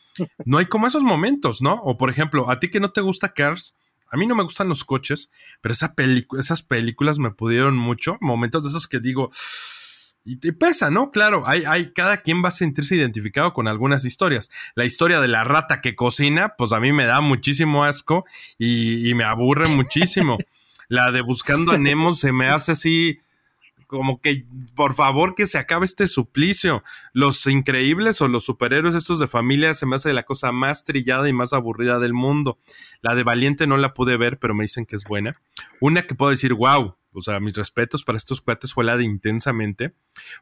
no 0.45 0.57
hay 0.57 0.65
como 0.65 0.87
esos 0.87 1.03
momentos, 1.03 1.61
¿no? 1.61 1.75
O 1.83 1.97
por 1.97 2.09
ejemplo, 2.09 2.49
a 2.49 2.59
ti 2.59 2.69
que 2.69 2.79
no 2.79 2.91
te 2.91 3.01
gusta 3.01 3.33
Cars, 3.33 3.77
a 4.09 4.17
mí 4.17 4.27
no 4.27 4.35
me 4.35 4.43
gustan 4.43 4.67
los 4.67 4.83
coches, 4.83 5.29
pero 5.61 5.73
esa 5.73 5.93
esas 6.37 6.63
películas 6.63 7.17
me 7.17 7.31
pudieron 7.31 7.77
mucho, 7.77 8.17
momentos 8.19 8.63
de 8.63 8.69
esos 8.69 8.87
que 8.87 8.99
digo, 8.99 9.29
y 10.23 10.37
te 10.37 10.53
pesa, 10.53 10.91
¿no? 10.91 11.09
Claro, 11.11 11.47
hay, 11.47 11.63
hay, 11.65 11.93
cada 11.93 12.17
quien 12.17 12.43
va 12.43 12.49
a 12.49 12.51
sentirse 12.51 12.95
identificado 12.95 13.53
con 13.53 13.67
algunas 13.67 14.05
historias. 14.05 14.51
La 14.75 14.85
historia 14.85 15.19
de 15.19 15.27
la 15.27 15.43
rata 15.43 15.81
que 15.81 15.95
cocina, 15.95 16.53
pues 16.57 16.73
a 16.73 16.79
mí 16.79 16.91
me 16.91 17.05
da 17.05 17.21
muchísimo 17.21 17.83
asco 17.83 18.25
y, 18.59 19.09
y 19.09 19.15
me 19.15 19.23
aburre 19.23 19.67
muchísimo. 19.69 20.37
la 20.89 21.11
de 21.11 21.21
Buscando 21.21 21.71
a 21.71 21.77
Nemo 21.77 22.13
se 22.13 22.33
me 22.33 22.47
hace 22.49 22.73
así, 22.73 23.19
como 23.91 24.21
que 24.21 24.45
por 24.73 24.93
favor 24.93 25.35
que 25.35 25.45
se 25.45 25.57
acabe 25.57 25.85
este 25.85 26.07
suplicio. 26.07 26.81
Los 27.11 27.45
increíbles 27.45 28.21
o 28.21 28.29
los 28.29 28.45
superhéroes 28.45 28.95
estos 28.95 29.19
de 29.19 29.27
familia 29.27 29.73
se 29.73 29.85
me 29.85 29.97
hace 29.97 30.13
la 30.13 30.23
cosa 30.23 30.53
más 30.53 30.85
trillada 30.85 31.27
y 31.27 31.33
más 31.33 31.51
aburrida 31.51 31.99
del 31.99 32.13
mundo. 32.13 32.57
La 33.01 33.15
de 33.15 33.23
Valiente 33.23 33.67
no 33.67 33.77
la 33.77 33.93
pude 33.93 34.15
ver, 34.15 34.39
pero 34.39 34.55
me 34.55 34.63
dicen 34.63 34.85
que 34.85 34.95
es 34.95 35.03
buena. 35.03 35.35
Una 35.81 36.03
que 36.03 36.15
puedo 36.15 36.31
decir, 36.31 36.53
wow, 36.53 36.95
o 37.11 37.21
sea, 37.21 37.41
mis 37.41 37.53
respetos 37.53 38.05
para 38.05 38.17
estos 38.17 38.39
cuates 38.39 38.73
fue 38.73 38.85
la 38.85 38.95
de 38.95 39.03
Intensamente, 39.03 39.93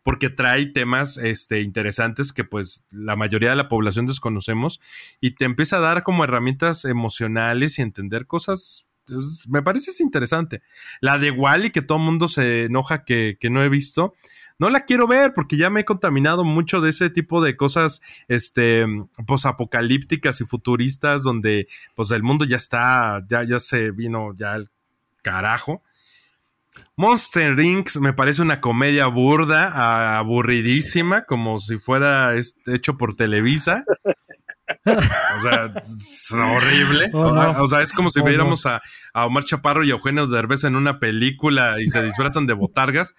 porque 0.04 0.30
trae 0.30 0.68
temas 0.68 1.18
este, 1.18 1.62
interesantes 1.62 2.32
que 2.32 2.44
pues 2.44 2.86
la 2.92 3.16
mayoría 3.16 3.50
de 3.50 3.56
la 3.56 3.68
población 3.68 4.06
desconocemos 4.06 4.80
y 5.20 5.34
te 5.34 5.46
empieza 5.46 5.78
a 5.78 5.82
dar 5.82 6.04
como 6.04 6.24
herramientas 6.24 6.86
emocionales 6.86 7.80
y 7.80 7.82
entender 7.82 8.28
cosas 8.28 8.89
me 9.48 9.62
parece 9.62 9.92
interesante. 10.04 10.62
La 11.02 11.18
de 11.18 11.32
Wally, 11.32 11.72
que 11.72 11.82
todo 11.82 11.98
el 11.98 12.04
mundo 12.04 12.28
se 12.28 12.66
enoja 12.66 13.04
que, 13.04 13.38
no 13.50 13.64
he 13.64 13.70
visto. 13.70 14.16
No 14.58 14.70
la 14.70 14.82
quiero 14.82 15.08
ver 15.08 15.34
porque 15.34 15.56
ya 15.56 15.70
me 15.70 15.82
he 15.82 15.86
contaminado 15.86 16.44
mucho 16.44 16.82
de 16.82 16.90
ese 16.90 17.10
tipo 17.10 17.42
de 17.42 17.56
cosas, 17.56 18.02
este, 18.28 18.86
apocalípticas 19.46 20.42
y 20.42 20.46
futuristas 20.46 21.24
donde, 21.24 21.68
pues, 21.96 22.12
el 22.12 22.24
mundo 22.24 22.46
ya 22.46 22.58
está, 22.58 23.24
ya, 23.30 23.44
ya 23.44 23.60
se 23.60 23.92
vino 23.92 24.34
ya 24.36 24.56
el 24.56 24.70
carajo. 25.22 25.82
Monster 26.96 27.56
Rings 27.56 28.00
me 28.00 28.14
parece 28.14 28.42
una 28.42 28.60
comedia 28.62 29.08
burda, 29.08 30.18
aburridísima, 30.18 31.24
como 31.24 31.60
si 31.60 31.78
fuera 31.78 32.34
hecho 32.68 32.98
por 32.98 33.16
Televisa. 33.16 33.86
O 34.86 35.42
sea, 35.42 35.74
es 35.76 36.32
horrible. 36.32 37.10
Oh, 37.14 37.32
no. 37.34 37.64
O 37.64 37.68
sea, 37.68 37.82
es 37.82 37.92
como 37.92 38.12
si 38.12 38.22
Oh, 38.22 38.24
viéramos 38.24 38.66
a, 38.66 38.82
a 39.14 39.26
Omar 39.26 39.44
Chaparro 39.44 39.84
y 39.84 39.90
a 39.90 39.94
Eugenio 39.94 40.28
Derbez 40.28 40.64
en 40.64 40.76
una 40.76 41.00
película 41.00 41.80
y 41.82 41.88
se 41.88 42.04
disfrazan 42.04 42.48
de 42.48 42.54
botargas. 42.54 43.16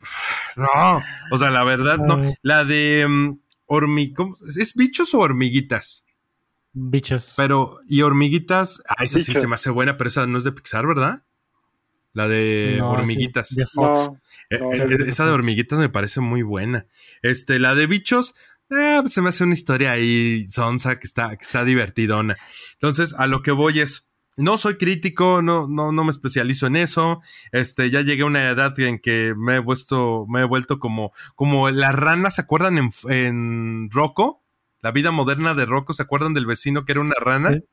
No, 0.56 1.02
o 1.30 1.38
sea, 1.38 1.50
la 1.50 1.62
verdad, 1.62 1.98
no. 1.98 2.32
La 2.42 2.64
de 2.64 3.04
um. 3.06 3.38
¿Es 4.58 4.74
bichos 4.74 5.14
o 5.14 5.20
hormiguitas? 5.20 6.04
Bichos. 6.72 7.34
Pero, 7.36 7.78
y 7.86 8.02
hormiguitas, 8.02 8.82
ah, 8.88 9.04
esa 9.04 9.20
sí 9.20 9.32
se 9.34 9.46
me 9.46 9.54
hace 9.54 9.70
buena, 9.70 9.96
pero 9.96 10.08
esa 10.08 10.26
no 10.26 10.38
es 10.38 10.44
de 10.44 10.52
Pixar, 10.52 10.86
¿verdad? 10.86 11.22
La 12.12 12.26
de 12.26 12.76
No, 12.80 12.90
hormiguitas. 12.90 13.54
de 13.54 13.66
Fox. 13.66 14.08
No, 14.10 14.20
Eh, 14.50 14.58
No, 14.58 14.72
eh, 14.72 14.96
esa 15.06 15.24
de 15.26 15.30
hormiguitas 15.30 15.78
me 15.78 15.88
parece 15.88 16.20
muy 16.20 16.42
buena. 16.42 16.86
Este, 17.22 17.60
la 17.60 17.76
de 17.76 17.86
bichos, 17.86 18.34
ah, 18.70 18.98
pues 19.02 19.12
se 19.12 19.22
me 19.22 19.28
hace 19.30 19.44
una 19.44 19.54
historia 19.54 19.92
ahí 19.92 20.46
sonsa 20.48 20.98
que 20.98 21.06
está, 21.06 21.30
que 21.36 21.42
está 21.44 21.64
divertidona. 21.64 22.36
Entonces, 22.74 23.14
a 23.18 23.26
lo 23.26 23.42
que 23.42 23.50
voy 23.50 23.80
es, 23.80 24.08
no 24.36 24.56
soy 24.58 24.74
crítico, 24.76 25.42
no, 25.42 25.66
no, 25.68 25.92
no 25.92 26.04
me 26.04 26.10
especializo 26.10 26.66
en 26.66 26.76
eso. 26.76 27.20
Este, 27.52 27.90
ya 27.90 28.00
llegué 28.00 28.22
a 28.22 28.26
una 28.26 28.48
edad 28.48 28.78
en 28.80 28.98
que 28.98 29.34
me 29.36 29.56
he 29.56 29.58
vuelto, 29.58 30.24
me 30.28 30.40
he 30.42 30.44
vuelto 30.44 30.78
como, 30.78 31.12
como 31.34 31.68
las 31.70 31.94
ranas, 31.94 32.36
¿se 32.36 32.42
acuerdan 32.42 32.78
en, 32.78 32.88
en 33.08 33.90
Rocco? 33.90 34.42
La 34.82 34.92
vida 34.92 35.10
moderna 35.10 35.54
de 35.54 35.66
Rocco, 35.66 35.92
¿se 35.92 36.02
acuerdan 36.02 36.32
del 36.32 36.46
vecino 36.46 36.84
que 36.84 36.92
era 36.92 37.00
una 37.02 37.14
rana? 37.20 37.50
Sí. 37.52 37.64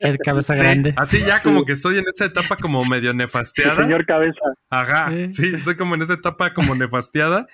El 0.00 0.18
cabeza 0.18 0.56
Sí, 0.56 0.62
grande. 0.64 0.94
así 0.96 1.20
ya 1.20 1.40
como 1.42 1.64
que 1.64 1.72
estoy 1.74 1.96
en 1.98 2.04
esa 2.08 2.24
etapa 2.24 2.56
como 2.56 2.84
medio 2.84 3.14
nefasteada. 3.14 3.84
señor 3.84 4.04
cabeza. 4.04 4.40
Ajá, 4.68 5.12
sí, 5.30 5.52
estoy 5.54 5.76
como 5.76 5.94
en 5.94 6.02
esa 6.02 6.14
etapa 6.14 6.52
como 6.54 6.74
nefasteada 6.74 7.46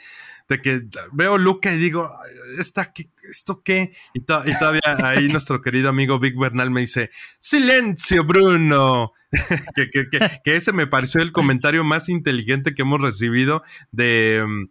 de 0.49 0.61
que 0.61 0.83
veo 1.13 1.39
Luca 1.39 1.73
y 1.75 1.79
digo, 1.79 2.11
¿Esta 2.59 2.93
qué, 2.93 3.09
¿esto 3.29 3.63
qué? 3.65 3.95
Y, 4.15 4.21
to- 4.21 4.43
y 4.45 4.53
todavía 4.59 4.81
ahí 5.05 5.29
nuestro 5.29 5.63
querido 5.63 5.89
amigo 5.89 6.19
Vic 6.19 6.37
Bernal 6.39 6.71
me 6.71 6.83
dice, 6.83 7.11
silencio 7.39 8.25
Bruno, 8.25 9.13
que, 9.75 9.89
que- 9.91 10.09
que- 10.11 10.29
que 10.45 10.57
ese 10.57 10.73
me 10.73 10.87
pareció 10.87 11.23
el 11.23 11.33
comentario 11.33 11.85
más 11.85 12.09
inteligente 12.09 12.75
que 12.75 12.83
hemos 12.83 13.01
recibido 13.01 13.63
de, 13.91 14.45
mm, 14.47 14.69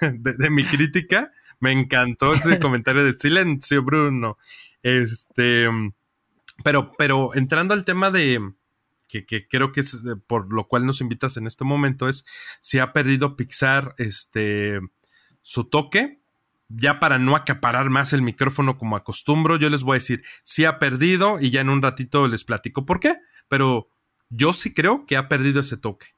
de, 0.22 0.32
de 0.34 0.50
mi 0.50 0.64
crítica. 0.64 1.32
Me 1.58 1.72
encantó 1.72 2.34
ese 2.34 2.60
comentario 2.60 3.02
de 3.02 3.14
silencio 3.14 3.82
Bruno. 3.82 4.36
Este, 4.82 5.68
mm, 5.70 5.92
pero, 6.62 6.92
pero 6.96 7.34
entrando 7.34 7.74
al 7.74 7.84
tema 7.84 8.10
de, 8.10 8.40
que, 9.08 9.24
que 9.24 9.48
creo 9.48 9.72
que 9.72 9.80
es 9.80 9.94
eh, 9.94 10.16
por 10.26 10.52
lo 10.52 10.68
cual 10.68 10.84
nos 10.86 11.00
invitas 11.00 11.36
en 11.38 11.46
este 11.46 11.64
momento, 11.64 12.08
es 12.08 12.24
si 12.60 12.78
ha 12.78 12.92
perdido 12.92 13.36
Pixar 13.36 13.94
este, 13.98 14.80
su 15.46 15.62
toque. 15.62 16.18
Ya 16.68 16.98
para 16.98 17.20
no 17.20 17.36
acaparar 17.36 17.88
más 17.88 18.12
el 18.12 18.20
micrófono 18.20 18.76
como 18.76 18.96
acostumbro, 18.96 19.56
yo 19.56 19.70
les 19.70 19.84
voy 19.84 19.94
a 19.94 20.02
decir, 20.02 20.24
sí 20.42 20.64
ha 20.64 20.80
perdido 20.80 21.38
y 21.40 21.52
ya 21.52 21.60
en 21.60 21.68
un 21.68 21.80
ratito 21.80 22.26
les 22.26 22.42
platico 22.42 22.84
por 22.84 22.98
qué, 22.98 23.14
pero 23.46 23.88
yo 24.28 24.52
sí 24.52 24.74
creo 24.74 25.06
que 25.06 25.16
ha 25.16 25.28
perdido 25.28 25.60
ese 25.60 25.76
toque. 25.76 26.08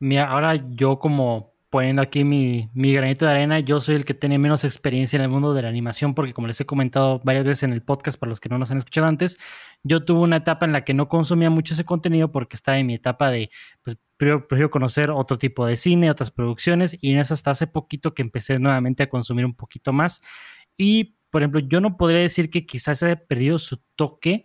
Mira, 0.00 0.28
ahora 0.28 0.56
yo 0.56 0.98
como 0.98 1.51
poniendo 1.72 2.02
aquí 2.02 2.22
mi, 2.22 2.68
granito 2.74 3.24
de 3.24 3.30
arena, 3.30 3.58
yo 3.58 3.80
soy 3.80 3.94
el 3.94 4.04
que 4.04 4.12
tiene 4.12 4.38
menos 4.38 4.62
experiencia 4.62 5.16
en 5.16 5.22
el 5.22 5.30
mundo 5.30 5.54
de 5.54 5.62
la 5.62 5.70
animación 5.70 6.14
porque 6.14 6.34
como 6.34 6.46
les 6.46 6.60
he 6.60 6.66
comentado 6.66 7.22
varias 7.24 7.46
veces 7.46 7.62
en 7.62 7.72
el 7.72 7.82
podcast 7.82 8.20
para 8.20 8.28
los 8.28 8.40
que 8.40 8.50
no 8.50 8.58
nos 8.58 8.70
han 8.70 8.76
escuchado 8.76 9.06
antes, 9.06 9.38
yo 9.82 10.04
tuve 10.04 10.20
una 10.20 10.36
etapa 10.36 10.66
en 10.66 10.72
la 10.72 10.84
que 10.84 10.92
no 10.92 11.08
consumía 11.08 11.48
mucho 11.48 11.72
ese 11.72 11.86
contenido 11.86 12.30
porque 12.30 12.56
estaba 12.56 12.76
en 12.76 12.86
mi 12.86 12.92
etapa 12.92 13.30
de, 13.30 13.48
pues, 13.82 13.96
prefiero, 14.18 14.70
conocer 14.70 15.10
otro 15.10 15.38
tipo 15.38 15.64
de 15.64 15.78
cine, 15.78 16.10
otras 16.10 16.30
producciones 16.30 16.94
y 17.00 17.14
no 17.14 17.22
es 17.22 17.32
hasta 17.32 17.52
hace 17.52 17.66
poquito 17.66 18.12
que 18.12 18.20
empecé 18.20 18.58
nuevamente 18.58 19.04
a 19.04 19.08
consumir 19.08 19.46
un 19.46 19.54
poquito 19.54 19.94
más. 19.94 20.20
Y, 20.76 21.16
por 21.30 21.40
ejemplo, 21.40 21.60
yo 21.60 21.80
no 21.80 21.96
podría 21.96 22.20
decir 22.20 22.50
que 22.50 22.66
quizás 22.66 23.02
haya 23.02 23.16
perdido 23.16 23.58
su 23.58 23.78
toque, 23.96 24.42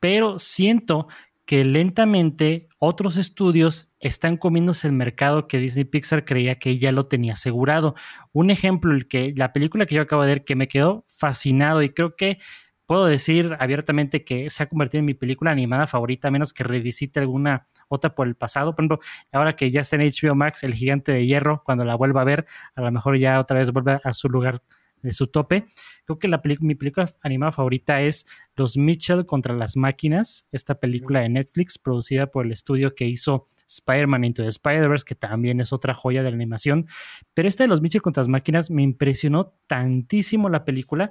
pero 0.00 0.40
siento 0.40 1.06
que 1.46 1.64
lentamente 1.64 2.68
otros 2.78 3.16
estudios 3.16 3.92
están 4.00 4.36
comiéndose 4.36 4.86
el 4.86 4.92
mercado 4.92 5.46
que 5.46 5.58
Disney 5.58 5.84
Pixar 5.84 6.24
creía 6.24 6.56
que 6.56 6.78
ya 6.78 6.92
lo 6.92 7.06
tenía 7.06 7.34
asegurado. 7.34 7.94
Un 8.32 8.50
ejemplo, 8.50 8.94
el 8.94 9.08
que 9.08 9.34
la 9.36 9.52
película 9.52 9.86
que 9.86 9.94
yo 9.94 10.02
acabo 10.02 10.22
de 10.22 10.28
ver 10.28 10.44
que 10.44 10.56
me 10.56 10.68
quedó 10.68 11.04
fascinado 11.08 11.82
y 11.82 11.90
creo 11.90 12.16
que 12.16 12.38
puedo 12.86 13.06
decir 13.06 13.56
abiertamente 13.60 14.24
que 14.24 14.50
se 14.50 14.62
ha 14.62 14.68
convertido 14.68 15.00
en 15.00 15.06
mi 15.06 15.14
película 15.14 15.50
animada 15.50 15.86
favorita, 15.86 16.28
a 16.28 16.30
menos 16.30 16.52
que 16.52 16.64
revisite 16.64 17.20
alguna 17.20 17.66
otra 17.88 18.14
por 18.14 18.26
el 18.26 18.34
pasado. 18.34 18.74
Por 18.74 18.84
ejemplo, 18.84 18.98
ahora 19.32 19.56
que 19.56 19.70
ya 19.70 19.80
está 19.80 19.96
en 19.96 20.02
HBO 20.02 20.34
Max, 20.34 20.62
El 20.64 20.74
Gigante 20.74 21.12
de 21.12 21.26
Hierro, 21.26 21.62
cuando 21.64 21.84
la 21.84 21.94
vuelva 21.94 22.22
a 22.22 22.24
ver, 22.24 22.46
a 22.74 22.82
lo 22.82 22.90
mejor 22.90 23.18
ya 23.18 23.40
otra 23.40 23.58
vez 23.58 23.70
vuelve 23.70 24.00
a 24.02 24.12
su 24.12 24.28
lugar 24.28 24.62
de 25.04 25.12
su 25.12 25.28
tope. 25.28 25.66
Creo 26.04 26.18
que 26.18 26.28
la 26.28 26.42
mi 26.60 26.74
película 26.74 27.08
animada 27.22 27.52
favorita 27.52 28.02
es 28.02 28.26
Los 28.56 28.76
Mitchell 28.76 29.26
contra 29.26 29.54
las 29.54 29.76
máquinas, 29.76 30.48
esta 30.50 30.80
película 30.80 31.20
de 31.20 31.28
Netflix 31.28 31.78
producida 31.78 32.26
por 32.26 32.46
el 32.46 32.52
estudio 32.52 32.94
que 32.94 33.06
hizo 33.06 33.46
Spider-Man 33.68 34.24
Into 34.24 34.42
the 34.42 34.48
Spider-Verse, 34.48 35.04
que 35.06 35.14
también 35.14 35.60
es 35.60 35.72
otra 35.72 35.94
joya 35.94 36.22
de 36.22 36.30
la 36.30 36.36
animación. 36.36 36.86
Pero 37.34 37.48
esta 37.48 37.64
de 37.64 37.68
Los 37.68 37.80
Mitchell 37.80 38.02
contra 38.02 38.22
las 38.22 38.28
máquinas 38.28 38.70
me 38.70 38.82
impresionó 38.82 39.54
tantísimo 39.66 40.48
la 40.48 40.64
película, 40.64 41.10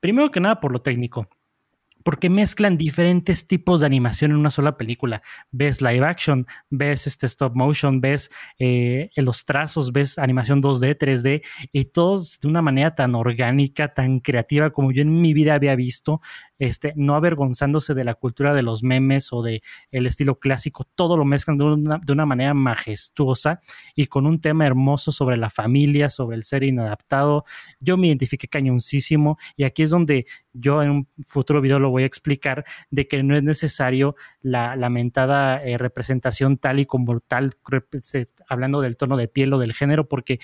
primero 0.00 0.30
que 0.30 0.40
nada 0.40 0.60
por 0.60 0.72
lo 0.72 0.82
técnico 0.82 1.28
porque 2.06 2.30
mezclan 2.30 2.78
diferentes 2.78 3.48
tipos 3.48 3.80
de 3.80 3.86
animación 3.86 4.30
en 4.30 4.36
una 4.36 4.52
sola 4.52 4.76
película. 4.76 5.22
Ves 5.50 5.82
live 5.82 6.06
action, 6.06 6.46
ves 6.70 7.08
este 7.08 7.26
stop 7.26 7.56
motion, 7.56 8.00
ves 8.00 8.30
eh, 8.60 9.10
los 9.16 9.44
trazos, 9.44 9.90
ves 9.90 10.16
animación 10.16 10.62
2D, 10.62 10.96
3D 10.96 11.42
y 11.72 11.86
todos 11.86 12.38
de 12.38 12.46
una 12.46 12.62
manera 12.62 12.94
tan 12.94 13.16
orgánica, 13.16 13.92
tan 13.92 14.20
creativa 14.20 14.70
como 14.70 14.92
yo 14.92 15.02
en 15.02 15.20
mi 15.20 15.34
vida 15.34 15.54
había 15.54 15.74
visto, 15.74 16.20
este, 16.58 16.92
no 16.96 17.14
avergonzándose 17.14 17.94
de 17.94 18.04
la 18.04 18.14
cultura 18.14 18.54
de 18.54 18.62
los 18.62 18.82
memes 18.82 19.32
o 19.32 19.42
de 19.42 19.62
el 19.90 20.06
estilo 20.06 20.38
clásico, 20.38 20.84
todo 20.94 21.16
lo 21.16 21.24
mezclan 21.24 21.58
de 21.58 21.64
una, 21.64 21.98
de 21.98 22.12
una 22.12 22.26
manera 22.26 22.54
majestuosa 22.54 23.60
y 23.94 24.06
con 24.06 24.26
un 24.26 24.40
tema 24.40 24.66
hermoso 24.66 25.12
sobre 25.12 25.36
la 25.36 25.50
familia, 25.50 26.08
sobre 26.08 26.36
el 26.36 26.42
ser 26.42 26.62
inadaptado. 26.62 27.44
Yo 27.80 27.96
me 27.96 28.08
identifiqué 28.08 28.48
cañoncísimo 28.48 29.38
y 29.56 29.64
aquí 29.64 29.82
es 29.82 29.90
donde 29.90 30.26
yo 30.52 30.82
en 30.82 30.90
un 30.90 31.08
futuro 31.26 31.60
video 31.60 31.78
lo 31.78 31.90
voy 31.90 32.04
a 32.04 32.06
explicar 32.06 32.64
de 32.90 33.06
que 33.06 33.22
no 33.22 33.36
es 33.36 33.42
necesario 33.42 34.16
la 34.40 34.76
lamentada 34.76 35.62
eh, 35.62 35.78
representación 35.78 36.56
tal 36.58 36.80
y 36.80 36.86
como 36.86 37.20
tal, 37.20 37.52
hablando 38.48 38.80
del 38.80 38.96
tono 38.96 39.16
de 39.16 39.28
piel 39.28 39.52
o 39.52 39.58
del 39.58 39.74
género, 39.74 40.08
porque 40.08 40.38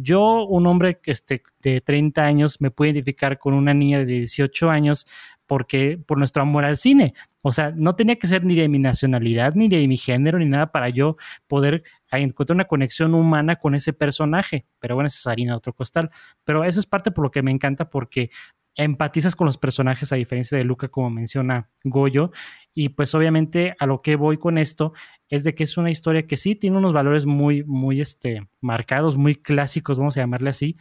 yo, 0.00 0.44
un 0.44 0.68
hombre 0.68 1.00
este, 1.06 1.42
de 1.60 1.80
30 1.80 2.22
años, 2.22 2.60
me 2.60 2.70
puedo 2.70 2.88
identificar 2.88 3.38
con 3.38 3.52
una 3.52 3.74
niña 3.74 3.98
de 3.98 4.04
18 4.04 4.70
años 4.70 5.08
porque 5.48 5.98
por 6.06 6.18
nuestro 6.18 6.42
amor 6.42 6.64
al 6.64 6.76
cine. 6.76 7.14
O 7.40 7.50
sea, 7.50 7.72
no 7.74 7.96
tenía 7.96 8.16
que 8.16 8.26
ser 8.26 8.44
ni 8.44 8.54
de 8.54 8.68
mi 8.68 8.78
nacionalidad, 8.78 9.54
ni 9.54 9.68
de 9.68 9.88
mi 9.88 9.96
género, 9.96 10.38
ni 10.38 10.44
nada 10.44 10.70
para 10.70 10.90
yo 10.90 11.16
poder 11.48 11.82
encontrar 12.12 12.54
una 12.54 12.66
conexión 12.66 13.14
humana 13.14 13.56
con 13.56 13.74
ese 13.74 13.94
personaje. 13.94 14.66
Pero 14.78 14.94
bueno, 14.94 15.08
esa 15.08 15.18
es 15.18 15.26
harina 15.26 15.52
de 15.52 15.56
otro 15.56 15.72
costal. 15.72 16.10
Pero 16.44 16.62
eso 16.64 16.78
es 16.78 16.86
parte 16.86 17.10
por 17.10 17.24
lo 17.24 17.30
que 17.30 17.42
me 17.42 17.50
encanta 17.50 17.88
porque 17.88 18.30
empatizas 18.76 19.34
con 19.34 19.46
los 19.46 19.56
personajes 19.56 20.12
a 20.12 20.16
diferencia 20.16 20.56
de 20.58 20.64
Luca, 20.64 20.88
como 20.88 21.08
menciona 21.08 21.70
Goyo. 21.82 22.30
Y 22.74 22.90
pues 22.90 23.14
obviamente 23.14 23.74
a 23.78 23.86
lo 23.86 24.02
que 24.02 24.16
voy 24.16 24.36
con 24.36 24.58
esto 24.58 24.92
es 25.30 25.44
de 25.44 25.54
que 25.54 25.64
es 25.64 25.78
una 25.78 25.90
historia 25.90 26.26
que 26.26 26.36
sí 26.36 26.56
tiene 26.56 26.76
unos 26.76 26.92
valores 26.92 27.24
muy, 27.24 27.64
muy 27.64 28.02
este, 28.02 28.46
marcados, 28.60 29.16
muy 29.16 29.34
clásicos, 29.34 29.98
vamos 29.98 30.18
a 30.18 30.20
llamarle 30.20 30.50
así. 30.50 30.76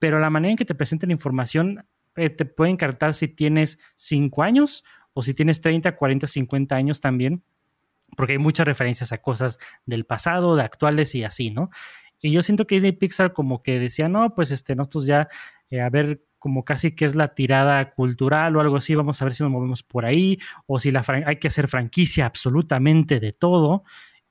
Pero 0.00 0.18
la 0.18 0.30
manera 0.30 0.50
en 0.50 0.56
que 0.56 0.64
te 0.64 0.74
presenta 0.74 1.06
la 1.06 1.12
información 1.12 1.86
te 2.14 2.44
puede 2.44 2.70
encartar 2.70 3.14
si 3.14 3.28
tienes 3.28 3.78
5 3.96 4.42
años 4.42 4.84
o 5.12 5.22
si 5.22 5.34
tienes 5.34 5.60
30, 5.60 5.96
40, 5.96 6.26
50 6.26 6.76
años 6.76 7.00
también, 7.00 7.42
porque 8.16 8.34
hay 8.34 8.38
muchas 8.38 8.66
referencias 8.66 9.12
a 9.12 9.18
cosas 9.18 9.58
del 9.86 10.04
pasado, 10.04 10.56
de 10.56 10.62
actuales 10.62 11.14
y 11.14 11.24
así, 11.24 11.50
¿no? 11.50 11.70
Y 12.20 12.32
yo 12.32 12.42
siento 12.42 12.66
que 12.66 12.76
Disney 12.76 12.92
Pixar 12.92 13.32
como 13.32 13.62
que 13.62 13.78
decía, 13.78 14.08
no, 14.08 14.34
pues 14.34 14.50
este, 14.50 14.74
nosotros 14.74 15.06
ya, 15.06 15.28
eh, 15.70 15.80
a 15.80 15.90
ver, 15.90 16.24
como 16.38 16.64
casi 16.64 16.94
que 16.94 17.04
es 17.04 17.14
la 17.14 17.34
tirada 17.34 17.92
cultural 17.92 18.56
o 18.56 18.60
algo 18.60 18.76
así, 18.76 18.94
vamos 18.94 19.20
a 19.20 19.24
ver 19.24 19.34
si 19.34 19.42
nos 19.42 19.52
movemos 19.52 19.82
por 19.82 20.04
ahí, 20.04 20.38
o 20.66 20.78
si 20.78 20.90
la 20.90 21.04
hay 21.26 21.36
que 21.36 21.48
hacer 21.48 21.68
franquicia 21.68 22.26
absolutamente 22.26 23.20
de 23.20 23.32
todo. 23.32 23.84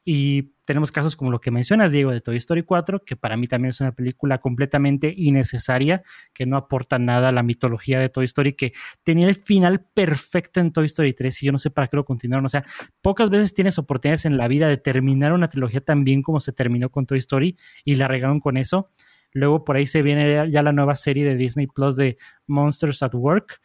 Y 0.05 0.52
tenemos 0.65 0.91
casos 0.91 1.15
como 1.15 1.31
lo 1.31 1.39
que 1.41 1.51
mencionas, 1.51 1.91
Diego, 1.91 2.11
de 2.11 2.21
Toy 2.21 2.37
Story 2.37 2.63
4, 2.63 3.03
que 3.03 3.15
para 3.15 3.35
mí 3.37 3.47
también 3.47 3.71
es 3.71 3.81
una 3.81 3.91
película 3.91 4.39
completamente 4.39 5.13
innecesaria, 5.15 6.03
que 6.33 6.45
no 6.45 6.57
aporta 6.57 6.99
nada 6.99 7.29
a 7.29 7.31
la 7.31 7.43
mitología 7.43 7.99
de 7.99 8.09
Toy 8.09 8.25
Story, 8.25 8.53
que 8.53 8.73
tenía 9.03 9.27
el 9.27 9.35
final 9.35 9.85
perfecto 9.93 10.59
en 10.59 10.71
Toy 10.71 10.85
Story 10.85 11.13
3 11.13 11.43
y 11.43 11.45
yo 11.47 11.51
no 11.51 11.57
sé 11.57 11.69
para 11.69 11.87
qué 11.87 11.97
lo 11.97 12.05
continuaron. 12.05 12.45
O 12.45 12.49
sea, 12.49 12.63
pocas 13.01 13.29
veces 13.29 13.53
tienes 13.53 13.77
oportunidades 13.77 14.25
en 14.25 14.37
la 14.37 14.47
vida 14.47 14.67
de 14.67 14.77
terminar 14.77 15.33
una 15.33 15.49
trilogía 15.49 15.81
tan 15.81 16.03
bien 16.03 16.21
como 16.21 16.39
se 16.39 16.53
terminó 16.53 16.89
con 16.89 17.05
Toy 17.05 17.17
Story 17.17 17.57
y 17.83 17.95
la 17.95 18.07
regaron 18.07 18.39
con 18.39 18.57
eso. 18.57 18.89
Luego 19.33 19.65
por 19.65 19.75
ahí 19.75 19.87
se 19.87 20.01
viene 20.01 20.49
ya 20.49 20.61
la 20.61 20.71
nueva 20.71 20.95
serie 20.95 21.25
de 21.25 21.35
Disney 21.35 21.67
Plus 21.67 21.95
de 21.95 22.17
Monsters 22.47 23.01
at 23.03 23.15
Work, 23.15 23.59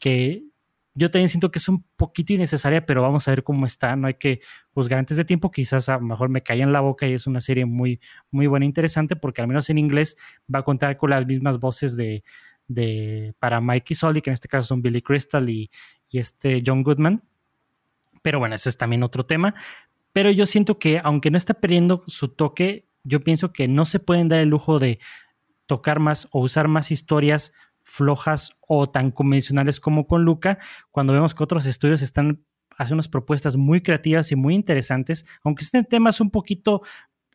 que 0.00 0.42
yo 0.94 1.10
también 1.10 1.28
siento 1.28 1.50
que 1.50 1.58
es 1.58 1.68
un 1.68 1.82
poquito 1.96 2.32
innecesaria, 2.34 2.84
pero 2.84 3.00
vamos 3.00 3.26
a 3.26 3.30
ver 3.30 3.42
cómo 3.42 3.64
está. 3.64 3.96
No 3.96 4.08
hay 4.08 4.14
que 4.14 4.40
juzgar 4.74 4.98
antes 4.98 5.16
de 5.16 5.24
tiempo. 5.24 5.50
Quizás 5.50 5.88
a 5.88 5.94
lo 5.94 6.02
mejor 6.02 6.28
me 6.28 6.42
cae 6.42 6.60
en 6.60 6.72
la 6.72 6.80
boca 6.80 7.06
y 7.06 7.14
es 7.14 7.26
una 7.26 7.40
serie 7.40 7.64
muy, 7.64 8.00
muy 8.30 8.46
buena 8.46 8.66
e 8.66 8.68
interesante 8.68 9.16
porque 9.16 9.40
al 9.40 9.48
menos 9.48 9.70
en 9.70 9.78
inglés 9.78 10.16
va 10.54 10.58
a 10.58 10.62
contar 10.62 10.98
con 10.98 11.10
las 11.10 11.26
mismas 11.26 11.58
voces 11.58 11.96
de, 11.96 12.24
de 12.68 13.34
para 13.38 13.60
Mikey 13.60 13.94
Sully, 13.94 14.20
que 14.20 14.30
en 14.30 14.34
este 14.34 14.48
caso 14.48 14.68
son 14.68 14.82
Billy 14.82 15.00
Crystal 15.00 15.48
y, 15.48 15.70
y 16.10 16.18
este 16.18 16.62
John 16.64 16.82
Goodman. 16.82 17.22
Pero 18.20 18.38
bueno, 18.38 18.54
ese 18.54 18.68
es 18.68 18.76
también 18.76 19.02
otro 19.02 19.24
tema. 19.24 19.54
Pero 20.12 20.30
yo 20.30 20.44
siento 20.44 20.78
que 20.78 21.00
aunque 21.02 21.30
no 21.30 21.38
está 21.38 21.54
perdiendo 21.54 22.04
su 22.06 22.28
toque, 22.28 22.86
yo 23.02 23.20
pienso 23.20 23.52
que 23.52 23.66
no 23.66 23.86
se 23.86 23.98
pueden 23.98 24.28
dar 24.28 24.40
el 24.40 24.50
lujo 24.50 24.78
de 24.78 24.98
tocar 25.66 26.00
más 26.00 26.28
o 26.32 26.40
usar 26.40 26.68
más 26.68 26.90
historias 26.90 27.54
flojas 27.82 28.58
o 28.66 28.90
tan 28.90 29.10
convencionales 29.10 29.80
como 29.80 30.06
con 30.06 30.24
Luca, 30.24 30.58
cuando 30.90 31.12
vemos 31.12 31.34
que 31.34 31.44
otros 31.44 31.66
estudios 31.66 32.02
están 32.02 32.44
haciendo 32.78 32.96
unas 32.96 33.08
propuestas 33.08 33.56
muy 33.56 33.82
creativas 33.82 34.32
y 34.32 34.36
muy 34.36 34.54
interesantes, 34.54 35.26
aunque 35.42 35.64
estén 35.64 35.84
temas 35.84 36.20
un 36.20 36.30
poquito 36.30 36.82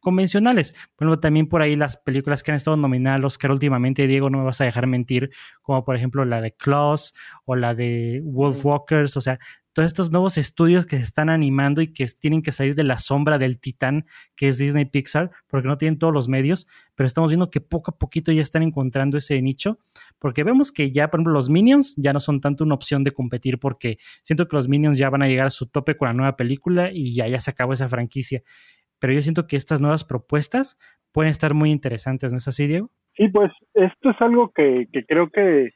convencionales. 0.02 0.76
Bueno, 0.98 1.20
también 1.20 1.48
por 1.48 1.62
ahí 1.62 1.76
las 1.76 1.98
películas 1.98 2.44
que 2.44 2.52
han 2.52 2.56
estado 2.56 2.78
nominadas 2.78 3.20
al 3.20 3.26
Oscar 3.26 3.52
últimamente, 3.52 4.08
Diego, 4.08 4.30
no 4.30 4.38
me 4.38 4.46
vas 4.46 4.62
a 4.62 4.64
dejar 4.64 4.88
mentir, 4.88 5.32
como 5.62 5.84
por 5.84 5.96
ejemplo 5.96 6.24
la 6.26 6.42
de 6.42 6.54
Klaus 6.54 7.14
o 7.46 7.56
la 7.56 7.76
de 7.76 8.22
Wolfwalkers, 8.24 9.18
o 9.18 9.22
sea, 9.22 9.40
todos 9.78 9.86
estos 9.86 10.12
nuevos 10.12 10.40
estudios 10.40 10.88
que 10.88 10.98
se 10.98 11.04
están 11.04 11.30
animando 11.30 11.84
y 11.84 11.94
que 11.94 12.08
tienen 12.20 12.42
que 12.42 12.52
salir 12.52 12.74
de 12.74 12.84
la 12.84 12.98
sombra 12.98 13.38
del 13.38 13.60
titán 13.60 14.08
que 14.36 14.48
es 14.48 14.58
Disney 14.58 14.86
Pixar, 14.86 15.30
porque 15.46 15.68
no 15.68 15.78
tienen 15.78 16.00
todos 16.00 16.12
los 16.12 16.30
medios, 16.30 16.68
pero 16.96 17.06
estamos 17.06 17.30
viendo 17.30 17.52
que 17.52 17.62
poco 17.62 17.92
a 17.92 18.00
poquito 18.00 18.32
ya 18.32 18.42
están 18.42 18.64
encontrando 18.64 19.20
ese 19.20 19.40
nicho, 19.40 19.78
porque 20.18 20.44
vemos 20.44 20.72
que 20.72 20.92
ya, 20.92 21.12
por 21.12 21.20
ejemplo, 21.20 21.34
los 21.34 21.52
Minions 21.52 21.96
ya 21.96 22.12
no 22.12 22.20
son 22.20 22.42
tanto 22.42 22.64
una 22.64 22.74
opción 22.74 23.04
de 23.04 23.12
competir, 23.12 23.60
porque 23.60 24.00
siento 24.24 24.48
que 24.48 24.56
los 24.56 24.68
Minions 24.68 24.98
ya 24.98 25.12
van 25.12 25.22
a 25.22 25.28
llegar 25.28 25.46
a 25.46 25.52
su 25.52 25.70
tope 25.70 25.96
con 25.96 26.08
la 26.08 26.16
nueva 26.16 26.36
película 26.36 26.90
y 26.92 27.14
ya, 27.14 27.28
ya 27.28 27.40
se 27.40 27.52
acabó 27.52 27.74
esa 27.74 27.88
franquicia. 27.88 28.42
Pero 28.98 29.14
yo 29.14 29.22
siento 29.22 29.46
que 29.46 29.58
estas 29.58 29.80
nuevas 29.80 30.04
propuestas 30.04 30.80
pueden 31.12 31.30
estar 31.30 31.54
muy 31.54 31.70
interesantes, 31.70 32.32
¿no 32.32 32.40
es 32.40 32.48
así, 32.48 32.66
Diego? 32.66 32.90
Sí, 33.16 33.28
pues 33.28 33.52
esto 33.76 34.10
es 34.10 34.20
algo 34.22 34.52
que, 34.56 34.88
que 34.92 35.06
creo 35.06 35.30
que, 35.30 35.70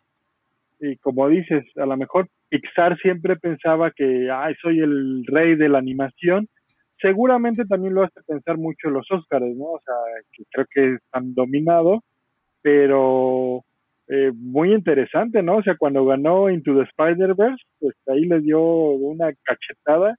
y 0.80 0.98
como 0.98 1.30
dices, 1.30 1.66
a 1.78 1.86
lo 1.86 1.96
mejor 1.98 2.32
Pixar 2.52 2.98
siempre 2.98 3.38
pensaba 3.38 3.92
que, 3.92 4.30
ay, 4.30 4.54
soy 4.62 4.80
el 4.80 5.24
rey 5.26 5.56
de 5.56 5.70
la 5.70 5.78
animación. 5.78 6.50
Seguramente 7.02 7.64
también 7.64 7.94
lo 7.94 8.04
hace 8.04 8.20
pensar 8.28 8.58
mucho 8.58 8.90
los 8.90 9.10
Oscars, 9.10 9.56
¿no? 9.56 9.66
O 9.66 9.82
sea, 9.86 9.96
que 10.34 10.44
creo 10.52 10.66
que 10.70 10.94
están 10.96 11.34
dominados, 11.34 12.02
pero 12.62 13.64
eh, 14.10 14.34
muy 14.36 14.74
interesante, 14.74 15.42
¿no? 15.42 15.58
O 15.58 15.64
sea, 15.64 15.78
cuando 15.78 16.04
ganó 16.06 16.50
Into 16.50 16.76
the 16.76 16.84
Spider-Verse, 16.90 17.64
pues 17.80 17.96
ahí 18.08 18.26
le 18.26 18.42
dio 18.42 18.62
una 18.62 19.32
cachetada. 19.44 20.18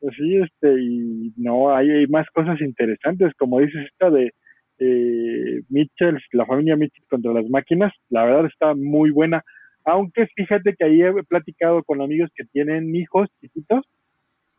Pues 0.00 0.16
sí, 0.16 0.36
este, 0.36 0.80
y 0.80 1.34
no, 1.36 1.76
hay 1.76 2.06
más 2.06 2.26
cosas 2.30 2.62
interesantes, 2.62 3.34
como 3.36 3.60
dices, 3.60 3.86
esta 3.92 4.08
de 4.08 4.32
eh, 4.78 5.60
Mitchell, 5.68 6.18
la 6.32 6.46
familia 6.46 6.76
Mitchell 6.76 7.04
contra 7.10 7.34
las 7.34 7.46
máquinas, 7.50 7.92
la 8.08 8.24
verdad 8.24 8.46
está 8.46 8.74
muy 8.74 9.10
buena 9.10 9.44
aunque 9.88 10.26
fíjate 10.34 10.74
que 10.76 10.84
ahí 10.84 11.02
he 11.02 11.12
platicado 11.24 11.82
con 11.82 12.00
amigos 12.00 12.30
que 12.34 12.44
tienen 12.44 12.94
hijos 12.94 13.28
chiquitos 13.40 13.84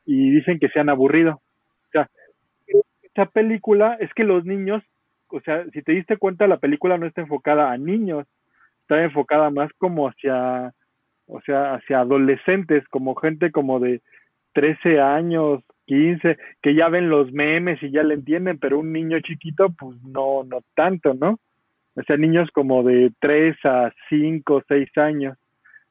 y 0.06 0.32
dicen 0.32 0.60
que 0.60 0.70
se 0.70 0.80
han 0.80 0.90
aburrido. 0.90 1.34
O 1.34 1.92
sea, 1.92 2.10
esta 3.02 3.26
película 3.28 3.98
es 4.00 4.14
que 4.14 4.24
los 4.24 4.46
niños, 4.46 4.84
o 5.28 5.40
sea, 5.42 5.66
si 5.72 5.82
te 5.82 5.92
diste 5.92 6.18
cuenta, 6.18 6.48
la 6.48 6.58
película 6.58 6.98
no 6.98 7.06
está 7.06 7.22
enfocada 7.22 7.72
a 7.72 7.78
niños, 7.78 8.26
está 8.82 9.04
enfocada 9.04 9.50
más 9.50 9.72
como 9.78 10.08
hacia, 10.08 10.74
o 11.28 11.42
sea, 11.42 11.76
hacia 11.76 12.00
adolescentes, 12.00 12.88
como 12.90 13.16
gente 13.16 13.52
como 13.52 13.80
de 13.80 14.02
13 14.54 15.00
años, 15.00 15.64
15, 15.86 16.38
que 16.62 16.76
ya 16.76 16.90
ven 16.90 17.10
los 17.10 17.32
memes 17.32 17.82
y 17.82 17.92
ya 17.92 18.04
le 18.04 18.16
entienden, 18.16 18.60
pero 18.60 18.80
un 18.80 18.92
niño 18.94 19.20
chiquito, 19.22 19.70
pues 19.78 19.98
no, 20.04 20.44
no 20.44 20.62
tanto, 20.76 21.14
¿no? 21.14 21.40
O 22.00 22.04
sea, 22.04 22.18
niños 22.18 22.50
como 22.54 22.84
de 22.84 23.12
3 23.20 23.58
a 23.66 23.92
5, 24.10 24.64
6 24.68 24.98
años. 24.98 25.38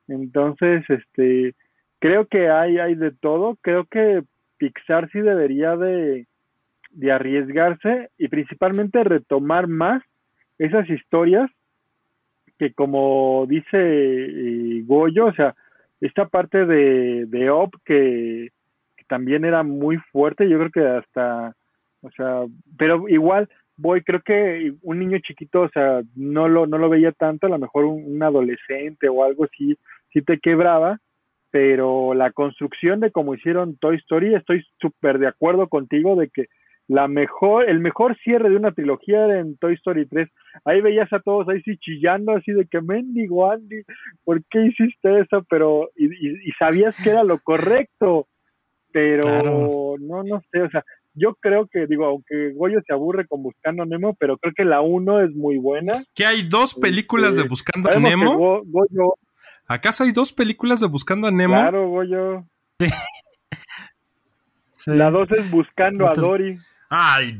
Entonces, 0.06 0.82
este, 0.88 1.54
creo 1.98 2.26
que 2.26 2.48
hay, 2.48 2.78
hay 2.78 2.94
de 2.94 3.10
todo, 3.10 3.58
creo 3.60 3.84
que 3.84 4.22
Pixar 4.56 5.10
sí 5.10 5.20
debería 5.20 5.76
de, 5.76 6.26
de 6.90 7.12
arriesgarse 7.12 8.08
y 8.16 8.28
principalmente 8.28 9.04
retomar 9.04 9.68
más 9.68 10.02
esas 10.58 10.88
historias 10.88 11.50
que 12.58 12.72
como 12.72 13.46
dice 13.48 13.76
eh, 13.76 14.82
Goyo, 14.84 15.26
o 15.26 15.32
sea, 15.32 15.54
esta 16.00 16.26
parte 16.26 16.66
de, 16.66 17.26
de 17.26 17.50
Op 17.50 17.74
que, 17.84 18.50
que, 18.96 19.04
también 19.04 19.44
era 19.44 19.62
muy 19.62 19.96
fuerte, 20.10 20.48
yo 20.48 20.58
creo 20.58 20.70
que 20.70 20.86
hasta, 20.86 21.54
o 22.00 22.10
sea, 22.10 22.46
pero 22.76 23.08
igual 23.08 23.48
voy, 23.78 24.02
creo 24.02 24.20
que 24.20 24.74
un 24.82 24.98
niño 24.98 25.18
chiquito, 25.20 25.62
o 25.62 25.68
sea, 25.70 26.02
no 26.14 26.48
lo, 26.48 26.66
no 26.66 26.78
lo 26.78 26.90
veía 26.90 27.12
tanto, 27.12 27.46
a 27.46 27.50
lo 27.50 27.58
mejor 27.58 27.84
un, 27.84 28.22
adolescente 28.22 29.08
o 29.08 29.24
algo 29.24 29.44
así, 29.44 29.76
sí 30.12 30.20
te 30.20 30.38
quebraba, 30.38 30.98
pero 31.50 32.12
la 32.12 32.32
construcción 32.32 33.00
de 33.00 33.12
cómo 33.12 33.34
hicieron 33.34 33.78
Toy 33.78 33.96
Story, 33.96 34.34
estoy 34.34 34.64
súper 34.80 35.18
de 35.18 35.28
acuerdo 35.28 35.68
contigo 35.68 36.16
de 36.16 36.28
que 36.28 36.46
la 36.88 37.06
mejor, 37.06 37.68
el 37.68 37.80
mejor 37.80 38.16
cierre 38.18 38.50
de 38.50 38.56
una 38.56 38.72
trilogía 38.72 39.26
era 39.26 39.40
en 39.40 39.56
Toy 39.58 39.74
Story 39.74 40.06
3. 40.06 40.28
Ahí 40.64 40.80
veías 40.80 41.12
a 41.12 41.20
todos 41.20 41.46
ahí 41.48 41.60
sí 41.62 41.76
chillando 41.76 42.32
así 42.32 42.50
de 42.50 42.66
que 42.66 42.80
mendigo 42.80 43.50
Andy, 43.50 43.82
¿por 44.24 44.42
qué 44.50 44.66
hiciste 44.66 45.20
eso? 45.20 45.44
Pero, 45.50 45.90
y, 45.94 46.06
y, 46.06 46.50
sabías 46.58 47.00
que 47.02 47.10
era 47.10 47.24
lo 47.24 47.38
correcto, 47.40 48.26
pero 48.90 49.96
no, 50.00 50.22
no 50.24 50.40
sé, 50.50 50.62
o 50.62 50.70
sea, 50.70 50.82
yo 51.18 51.34
creo 51.40 51.68
que, 51.70 51.86
digo, 51.86 52.06
aunque 52.06 52.52
Goyo 52.54 52.80
se 52.86 52.92
aburre 52.92 53.26
con 53.26 53.42
Buscando 53.42 53.82
a 53.82 53.86
Nemo, 53.86 54.14
pero 54.14 54.38
creo 54.38 54.52
que 54.56 54.64
la 54.64 54.80
1 54.80 55.22
es 55.22 55.34
muy 55.34 55.58
buena. 55.58 56.02
¿Que 56.14 56.26
hay 56.26 56.42
dos 56.42 56.74
películas 56.74 57.36
de 57.36 57.42
este, 57.42 57.48
Buscando 57.48 57.90
a 57.90 57.98
Nemo? 57.98 58.62
¿Acaso 59.66 60.04
hay 60.04 60.12
dos 60.12 60.32
películas 60.32 60.80
de 60.80 60.86
Buscando 60.86 61.26
a 61.26 61.30
Nemo? 61.30 61.54
Claro, 61.54 61.88
Goyo. 61.88 62.44
Sí. 62.78 62.88
La 64.86 65.10
2 65.10 65.32
es 65.32 65.50
Buscando 65.50 66.08
a 66.08 66.14
Dory. 66.14 66.58
Ay, 66.88 67.38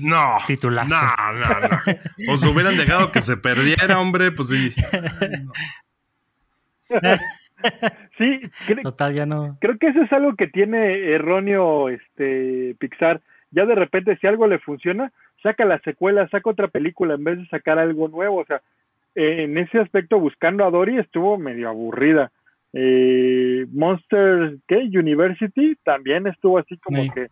no. 0.00 0.36
Titulazo. 0.46 0.94
No, 0.94 1.32
no, 1.32 1.68
no. 1.68 2.34
Os 2.34 2.44
hubieran 2.44 2.76
dejado 2.76 3.10
que 3.12 3.22
se 3.22 3.36
perdiera, 3.36 3.98
hombre, 3.98 4.32
pues 4.32 4.50
sí. 4.50 4.74
sí, 8.18 8.40
Total, 8.82 9.14
ya 9.14 9.26
no. 9.26 9.56
creo 9.60 9.78
que 9.78 9.88
eso 9.88 10.02
es 10.02 10.12
algo 10.12 10.34
que 10.36 10.46
tiene 10.46 11.10
erróneo 11.10 11.88
este 11.88 12.76
Pixar. 12.78 13.20
Ya 13.50 13.66
de 13.66 13.74
repente, 13.74 14.16
si 14.16 14.26
algo 14.26 14.46
le 14.46 14.58
funciona, 14.58 15.12
saca 15.42 15.64
la 15.64 15.78
secuela, 15.80 16.28
saca 16.28 16.50
otra 16.50 16.68
película 16.68 17.14
en 17.14 17.24
vez 17.24 17.38
de 17.38 17.46
sacar 17.46 17.78
algo 17.78 18.08
nuevo. 18.08 18.38
O 18.38 18.44
sea, 18.44 18.60
en 19.14 19.56
ese 19.58 19.78
aspecto, 19.78 20.18
buscando 20.18 20.64
a 20.64 20.70
Dory 20.70 20.98
estuvo 20.98 21.38
medio 21.38 21.68
aburrida. 21.68 22.32
Eh, 22.72 23.66
Monster 23.72 24.56
¿qué? 24.66 24.78
University 24.78 25.76
también 25.84 26.26
estuvo 26.26 26.58
así 26.58 26.76
como 26.78 27.12
que 27.12 27.28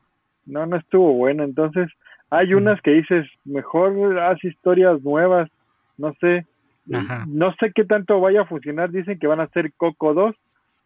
no, 0.47 0.67
no 0.67 0.77
estuvo 0.77 1.13
bueno. 1.15 1.43
Entonces, 1.43 1.91
hay 2.31 2.55
unas 2.55 2.81
que 2.83 2.93
dices, 2.93 3.27
mejor 3.45 4.19
haz 4.21 4.43
historias 4.45 5.03
nuevas, 5.03 5.51
no 5.99 6.15
sé. 6.21 6.47
No 6.87 7.55
sé 7.61 7.73
qué 7.75 7.85
tanto 7.85 8.21
vaya 8.21 8.43
a 8.43 8.47
funcionar. 8.47 8.91
Dicen 8.91 9.19
que 9.19 9.27
van 9.27 9.41
a 9.41 9.49
ser 9.49 9.73
Coco 9.77 10.15
2. 10.15 10.35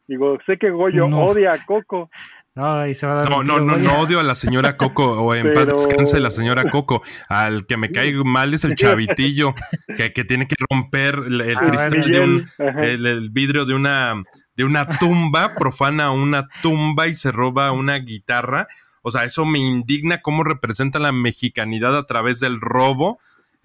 Digo, 0.08 0.38
sé 0.46 0.56
que 0.56 0.70
Goyo 0.70 1.06
odia 1.06 1.52
a 1.52 1.64
Coco. 1.64 2.10
No, 2.54 2.94
se 2.94 3.06
va 3.06 3.22
a 3.22 3.24
no, 3.28 3.42
no, 3.42 3.60
no, 3.60 3.76
no, 3.76 4.00
odio 4.00 4.18
a 4.18 4.22
la 4.22 4.34
señora 4.34 4.78
Coco, 4.78 5.20
o 5.20 5.34
en 5.34 5.52
paz 5.52 5.68
descanse 5.70 6.20
la 6.20 6.30
señora 6.30 6.70
Coco. 6.70 7.02
Al 7.28 7.66
que 7.66 7.76
me 7.76 7.90
cae 7.90 8.14
mal 8.24 8.54
es 8.54 8.64
el 8.64 8.74
chavitillo, 8.76 9.54
que, 9.94 10.12
que 10.14 10.24
tiene 10.24 10.46
que 10.46 10.54
romper 10.70 11.16
el, 11.26 11.40
ah, 11.54 11.60
cristal 11.60 12.10
de 12.10 12.20
un, 12.20 12.46
el, 12.58 13.28
vidrio 13.30 13.66
de 13.66 13.74
una, 13.74 14.14
de 14.56 14.64
una 14.64 14.88
tumba, 14.88 15.54
profana 15.54 16.12
una 16.12 16.48
tumba 16.62 17.08
y 17.08 17.14
se 17.14 17.30
roba 17.30 17.72
una 17.72 17.98
guitarra. 17.98 18.68
O 19.02 19.10
sea, 19.10 19.24
eso 19.24 19.44
me 19.44 19.58
indigna 19.58 20.22
cómo 20.22 20.42
representa 20.42 20.98
la 20.98 21.12
mexicanidad 21.12 21.96
a 21.96 22.06
través 22.06 22.40
del 22.40 22.60
robo 22.60 23.18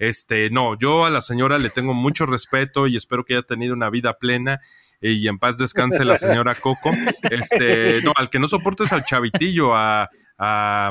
este, 0.08 0.50
no, 0.50 0.76
yo 0.76 1.04
a 1.06 1.10
la 1.10 1.20
señora 1.20 1.58
le 1.60 1.70
tengo 1.70 1.94
mucho 1.94 2.26
respeto 2.26 2.88
y 2.88 2.96
espero 2.96 3.24
que 3.24 3.34
haya 3.34 3.44
tenido 3.44 3.72
una 3.72 3.88
vida 3.88 4.14
plena 4.18 4.58
y 5.00 5.28
en 5.28 5.38
paz 5.38 5.58
descanse 5.58 6.04
la 6.04 6.16
señora 6.16 6.56
Coco. 6.56 6.90
Este, 7.30 8.02
no, 8.02 8.12
al 8.16 8.28
que 8.28 8.40
no 8.40 8.48
soporto 8.48 8.82
es 8.82 8.92
al 8.92 9.04
chavitillo, 9.04 9.74
a, 9.76 10.10
a 10.38 10.90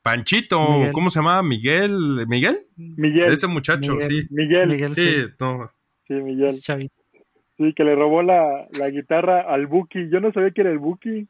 Panchito, 0.00 0.60
¿cómo 0.92 1.10
se 1.10 1.18
llama? 1.18 1.42
Miguel, 1.42 2.24
¿Miguel? 2.28 2.56
Miguel. 2.76 3.32
Ese 3.32 3.48
muchacho, 3.48 3.96
sí. 4.00 4.28
Miguel. 4.30 4.92
sí, 4.92 5.26
No. 5.40 5.68
sí, 6.06 6.14
Miguel. 6.14 6.50
Sí, 6.50 7.72
que 7.74 7.82
le 7.82 7.96
robó 7.96 8.22
la, 8.22 8.68
la 8.78 8.90
guitarra 8.90 9.40
al 9.42 9.66
Buki. 9.66 10.08
Yo 10.08 10.20
no 10.20 10.32
sabía 10.32 10.52
que 10.52 10.60
era 10.60 10.70
el 10.70 10.78
Buki. 10.78 11.26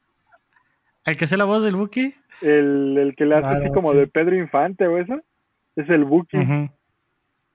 ¿El 1.06 1.16
que 1.16 1.24
hace 1.24 1.38
la 1.38 1.44
voz 1.44 1.62
del 1.62 1.76
Buki? 1.76 2.14
El, 2.42 2.98
el 2.98 3.16
que 3.16 3.24
le 3.24 3.36
hace 3.36 3.58
así 3.58 3.72
como 3.72 3.94
de 3.94 4.06
Pedro 4.06 4.36
Infante 4.36 4.86
o 4.86 4.98
eso. 4.98 5.20
Es 5.76 5.88
el 5.88 6.04
Buki. 6.04 6.36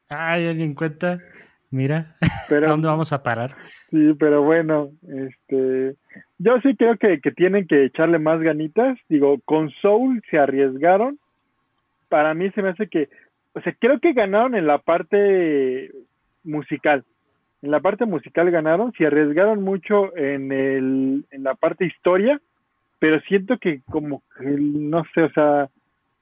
Ay, 0.10 0.48
alguien 0.48 0.74
cuenta. 0.74 1.20
Mira, 1.70 2.16
pero, 2.50 2.68
¿a 2.68 2.70
dónde 2.70 2.88
vamos 2.88 3.12
a 3.12 3.24
parar? 3.24 3.56
Sí, 3.90 4.14
pero 4.18 4.42
bueno, 4.42 4.92
este, 5.08 5.96
yo 6.38 6.62
sí 6.62 6.76
creo 6.78 6.98
que, 6.98 7.20
que 7.20 7.32
tienen 7.32 7.68
que 7.68 7.86
echarle 7.86 8.20
más 8.20 8.40
ganitas. 8.40 8.98
Digo, 9.10 9.38
con 9.44 9.70
Soul 9.82 10.24
se 10.30 10.38
arriesgaron. 10.38 11.20
Para 12.08 12.34
mí 12.34 12.50
se 12.52 12.62
me 12.62 12.70
hace 12.70 12.88
que, 12.88 13.10
o 13.54 13.62
sea, 13.62 13.76
creo 13.78 14.00
que 14.00 14.14
ganaron 14.14 14.56
en 14.56 14.66
la 14.66 14.78
parte 14.78 15.92
musical. 16.44 17.04
en 17.62 17.72
la 17.72 17.82
parte 17.82 18.06
musical 18.06 18.50
ganaron, 18.50 18.94
se 18.94 19.06
arriesgaron 19.06 19.62
mucho 19.62 20.16
en, 20.16 20.52
el, 20.52 21.26
en 21.32 21.44
la 21.44 21.56
parte 21.56 21.86
historia, 21.86 22.40
pero 23.00 23.20
siento 23.22 23.58
que 23.58 23.82
como 23.90 24.24
que, 24.40 24.46
no 24.46 25.04
sé, 25.14 25.24
o 25.24 25.32
sea, 25.32 25.70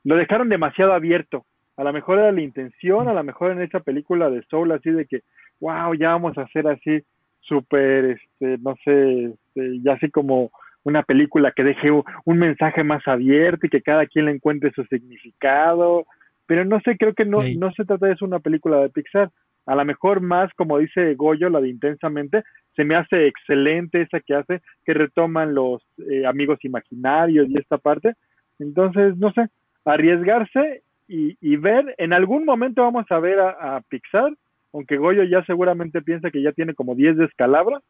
lo 0.03 0.15
dejaron 0.15 0.49
demasiado 0.49 0.93
abierto. 0.93 1.45
A 1.77 1.83
lo 1.83 1.93
mejor 1.93 2.19
era 2.19 2.31
la 2.31 2.41
intención, 2.41 3.07
a 3.07 3.13
lo 3.13 3.23
mejor 3.23 3.51
en 3.51 3.61
esa 3.61 3.79
película 3.81 4.29
de 4.29 4.43
Soul, 4.43 4.71
así 4.71 4.91
de 4.91 5.05
que, 5.05 5.21
wow, 5.59 5.93
ya 5.93 6.09
vamos 6.09 6.37
a 6.37 6.43
hacer 6.43 6.67
así 6.67 7.03
súper, 7.41 8.05
este, 8.17 8.57
no 8.59 8.75
sé, 8.83 9.25
este, 9.25 9.81
ya 9.81 9.93
así 9.93 10.09
como 10.09 10.51
una 10.83 11.03
película 11.03 11.51
que 11.51 11.63
deje 11.63 11.89
un, 11.91 12.37
mensaje 12.37 12.83
más 12.83 13.05
abierto 13.07 13.65
y 13.65 13.69
que 13.69 13.81
cada 13.81 14.05
quien 14.05 14.25
le 14.25 14.31
encuentre 14.31 14.71
su 14.71 14.83
significado. 14.85 16.05
Pero 16.45 16.63
no 16.63 16.79
sé, 16.81 16.95
creo 16.95 17.13
que 17.13 17.25
no, 17.25 17.39
no 17.57 17.71
se 17.73 17.85
trata 17.85 18.05
de 18.05 18.13
eso 18.13 18.23
una 18.23 18.39
película 18.39 18.79
de 18.79 18.89
Pixar. 18.89 19.31
A 19.65 19.75
lo 19.75 19.83
mejor 19.83 20.21
más, 20.21 20.53
como 20.53 20.77
dice 20.77 21.15
Goyo, 21.15 21.49
la 21.49 21.59
de 21.59 21.69
Intensamente, 21.69 22.43
se 22.75 22.83
me 22.83 22.95
hace 22.95 23.25
excelente 23.25 24.01
esa 24.01 24.19
que 24.19 24.35
hace, 24.35 24.61
que 24.85 24.93
retoman 24.93 25.55
los 25.55 25.81
eh, 26.07 26.25
amigos 26.27 26.63
imaginarios 26.63 27.49
y 27.49 27.57
esta 27.57 27.79
parte. 27.79 28.13
Entonces, 28.59 29.17
no 29.17 29.31
sé, 29.31 29.47
arriesgarse 29.85 30.83
y, 31.07 31.37
y 31.41 31.57
ver, 31.57 31.95
en 31.97 32.13
algún 32.13 32.45
momento 32.45 32.81
vamos 32.81 33.05
a 33.09 33.19
ver 33.19 33.39
a, 33.39 33.77
a 33.77 33.81
Pixar, 33.81 34.31
aunque 34.73 34.97
Goyo 34.97 35.23
ya 35.23 35.43
seguramente 35.45 36.01
piensa 36.01 36.31
que 36.31 36.41
ya 36.41 36.51
tiene 36.51 36.73
como 36.73 36.95
10 36.95 37.17
descalabras, 37.17 37.83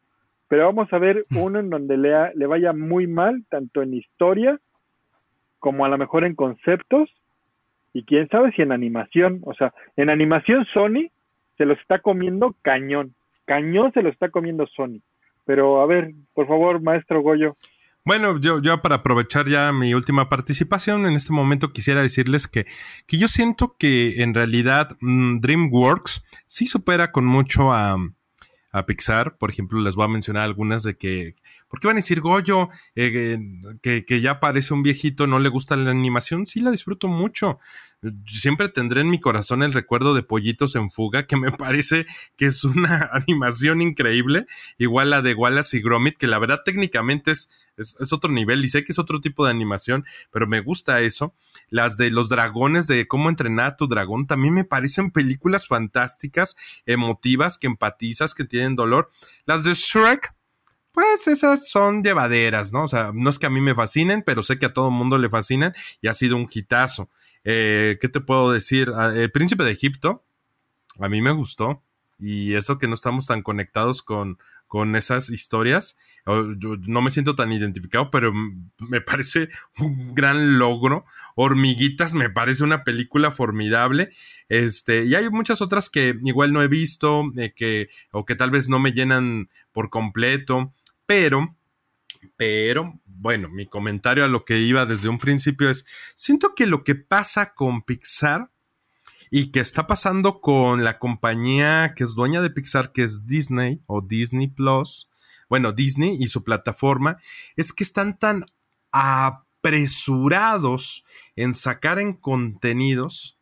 pero 0.48 0.66
vamos 0.66 0.92
a 0.92 0.98
ver 0.98 1.26
uno 1.34 1.58
en 1.58 1.70
donde 1.70 1.96
le, 1.96 2.34
le 2.34 2.46
vaya 2.46 2.72
muy 2.72 3.06
mal, 3.06 3.44
tanto 3.48 3.82
en 3.82 3.94
historia 3.94 4.58
como 5.58 5.84
a 5.84 5.88
lo 5.88 5.98
mejor 5.98 6.24
en 6.24 6.34
conceptos, 6.36 7.10
y 7.92 8.04
quién 8.04 8.28
sabe 8.28 8.52
si 8.52 8.62
en 8.62 8.72
animación, 8.72 9.40
o 9.44 9.54
sea, 9.54 9.72
en 9.96 10.10
animación 10.10 10.66
Sony 10.66 11.10
se 11.56 11.64
lo 11.64 11.72
está 11.72 11.98
comiendo 12.00 12.54
cañón, 12.62 13.14
cañón 13.46 13.90
se 13.92 14.02
lo 14.02 14.10
está 14.10 14.28
comiendo 14.28 14.66
Sony. 14.66 15.00
Pero 15.46 15.80
a 15.80 15.86
ver, 15.86 16.12
por 16.34 16.46
favor, 16.46 16.82
maestro 16.82 17.22
Goyo. 17.22 17.56
Bueno, 18.06 18.38
yo, 18.38 18.62
yo 18.62 18.80
para 18.82 18.96
aprovechar 18.96 19.48
ya 19.48 19.72
mi 19.72 19.92
última 19.92 20.28
participación, 20.28 21.06
en 21.06 21.14
este 21.14 21.32
momento 21.32 21.72
quisiera 21.72 22.02
decirles 22.02 22.46
que, 22.46 22.64
que 23.04 23.18
yo 23.18 23.26
siento 23.26 23.74
que 23.76 24.22
en 24.22 24.32
realidad 24.32 24.96
mm, 25.00 25.40
DreamWorks 25.40 26.22
sí 26.46 26.66
supera 26.66 27.10
con 27.10 27.26
mucho 27.26 27.72
a, 27.72 27.96
a 28.70 28.86
Pixar. 28.86 29.36
Por 29.38 29.50
ejemplo, 29.50 29.80
les 29.80 29.96
voy 29.96 30.04
a 30.04 30.08
mencionar 30.08 30.44
algunas 30.44 30.84
de 30.84 30.96
que, 30.96 31.34
¿por 31.66 31.80
qué 31.80 31.88
van 31.88 31.96
a 31.96 31.98
decir 31.98 32.20
Goyo? 32.20 32.68
Eh, 32.94 33.38
que, 33.82 34.04
que, 34.04 34.20
ya 34.20 34.38
parece 34.38 34.72
un 34.72 34.84
viejito, 34.84 35.26
no 35.26 35.40
le 35.40 35.48
gusta 35.48 35.74
la 35.74 35.90
animación. 35.90 36.46
Sí, 36.46 36.60
la 36.60 36.70
disfruto 36.70 37.08
mucho 37.08 37.58
siempre 38.26 38.68
tendré 38.68 39.00
en 39.00 39.10
mi 39.10 39.20
corazón 39.20 39.62
el 39.62 39.72
recuerdo 39.72 40.14
de 40.14 40.22
Pollitos 40.22 40.76
en 40.76 40.90
Fuga, 40.90 41.26
que 41.26 41.36
me 41.36 41.52
parece 41.52 42.06
que 42.36 42.46
es 42.46 42.64
una 42.64 43.10
animación 43.12 43.82
increíble, 43.82 44.46
igual 44.78 45.10
la 45.10 45.22
de 45.22 45.34
Wallace 45.34 45.78
y 45.78 45.82
Gromit, 45.82 46.16
que 46.16 46.26
la 46.26 46.38
verdad 46.38 46.62
técnicamente 46.64 47.32
es, 47.32 47.50
es, 47.76 48.12
otro 48.12 48.30
nivel 48.30 48.64
y 48.64 48.68
sé 48.68 48.84
que 48.84 48.92
es 48.92 48.98
otro 48.98 49.20
tipo 49.20 49.44
de 49.44 49.50
animación, 49.50 50.04
pero 50.30 50.46
me 50.46 50.60
gusta 50.60 51.00
eso. 51.00 51.34
Las 51.68 51.96
de 51.96 52.10
los 52.10 52.28
dragones, 52.28 52.86
de 52.86 53.06
cómo 53.08 53.28
entrenar 53.28 53.66
a 53.66 53.76
tu 53.76 53.86
dragón, 53.86 54.26
también 54.26 54.54
me 54.54 54.64
parecen 54.64 55.10
películas 55.10 55.66
fantásticas, 55.66 56.56
emotivas, 56.86 57.58
que 57.58 57.66
empatizas, 57.66 58.34
que 58.34 58.44
tienen 58.44 58.76
dolor. 58.76 59.10
Las 59.44 59.64
de 59.64 59.74
Shrek, 59.74 60.34
pues 60.92 61.26
esas 61.26 61.68
son 61.68 62.02
llevaderas, 62.02 62.72
¿no? 62.72 62.84
O 62.84 62.88
sea, 62.88 63.10
no 63.14 63.28
es 63.28 63.38
que 63.38 63.46
a 63.46 63.50
mí 63.50 63.60
me 63.60 63.74
fascinen, 63.74 64.22
pero 64.22 64.42
sé 64.42 64.58
que 64.58 64.66
a 64.66 64.72
todo 64.72 64.88
el 64.88 64.94
mundo 64.94 65.18
le 65.18 65.28
fascinan 65.28 65.74
y 66.00 66.08
ha 66.08 66.14
sido 66.14 66.36
un 66.36 66.48
hitazo. 66.50 67.10
Eh, 67.44 67.98
¿Qué 68.00 68.08
te 68.08 68.20
puedo 68.20 68.50
decir? 68.50 68.90
Ah, 68.96 69.12
el 69.14 69.30
príncipe 69.30 69.64
de 69.64 69.72
Egipto, 69.72 70.24
a 70.98 71.08
mí 71.08 71.20
me 71.20 71.32
gustó. 71.32 71.82
Y 72.18 72.54
eso 72.54 72.78
que 72.78 72.88
no 72.88 72.94
estamos 72.94 73.26
tan 73.26 73.42
conectados 73.42 74.02
con, 74.02 74.38
con 74.66 74.96
esas 74.96 75.30
historias. 75.30 75.96
Yo 76.58 76.76
no 76.86 77.02
me 77.02 77.10
siento 77.10 77.34
tan 77.34 77.52
identificado, 77.52 78.10
pero 78.10 78.32
me 78.78 79.00
parece 79.00 79.48
un 79.78 80.14
gran 80.14 80.58
logro. 80.58 81.04
Hormiguitas 81.34 82.14
me 82.14 82.30
parece 82.30 82.64
una 82.64 82.84
película 82.84 83.30
formidable. 83.30 84.10
Este, 84.48 85.04
y 85.04 85.14
hay 85.14 85.30
muchas 85.30 85.60
otras 85.60 85.88
que 85.90 86.18
igual 86.24 86.52
no 86.52 86.62
he 86.62 86.68
visto, 86.68 87.24
eh, 87.36 87.52
que, 87.54 87.88
o 88.12 88.24
que 88.24 88.36
tal 88.36 88.50
vez 88.50 88.68
no 88.68 88.78
me 88.78 88.92
llenan 88.92 89.48
por 89.72 89.90
completo, 89.90 90.72
pero, 91.06 91.56
pero 92.36 93.00
bueno, 93.04 93.48
mi 93.48 93.66
comentario 93.66 94.24
a 94.24 94.28
lo 94.28 94.44
que 94.44 94.58
iba 94.58 94.86
desde 94.86 95.08
un 95.08 95.18
principio 95.18 95.70
es, 95.70 95.86
siento 96.14 96.54
que 96.54 96.66
lo 96.66 96.84
que 96.84 96.94
pasa 96.94 97.54
con 97.54 97.82
Pixar 97.82 98.50
y 99.30 99.50
que 99.50 99.60
está 99.60 99.86
pasando 99.86 100.40
con 100.40 100.84
la 100.84 100.98
compañía 100.98 101.92
que 101.94 102.04
es 102.04 102.14
dueña 102.14 102.40
de 102.40 102.50
Pixar, 102.50 102.92
que 102.92 103.02
es 103.02 103.26
Disney 103.26 103.80
o 103.86 104.00
Disney 104.00 104.48
Plus, 104.48 105.10
bueno, 105.48 105.72
Disney 105.72 106.16
y 106.18 106.28
su 106.28 106.44
plataforma, 106.44 107.18
es 107.56 107.72
que 107.72 107.84
están 107.84 108.18
tan 108.18 108.44
apresurados 108.92 111.04
en 111.34 111.54
sacar 111.54 111.98
en 111.98 112.14
contenidos 112.14 113.36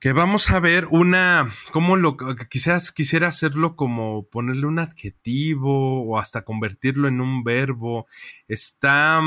que 0.00 0.14
vamos 0.14 0.50
a 0.50 0.60
ver 0.60 0.86
una, 0.86 1.50
¿cómo 1.72 1.96
lo 1.96 2.16
quizás 2.48 2.90
quisiera 2.90 3.28
hacerlo 3.28 3.76
como 3.76 4.26
ponerle 4.26 4.64
un 4.64 4.78
adjetivo 4.78 6.04
o 6.04 6.18
hasta 6.18 6.42
convertirlo 6.42 7.06
en 7.06 7.20
un 7.20 7.44
verbo? 7.44 8.06
Está, 8.48 9.20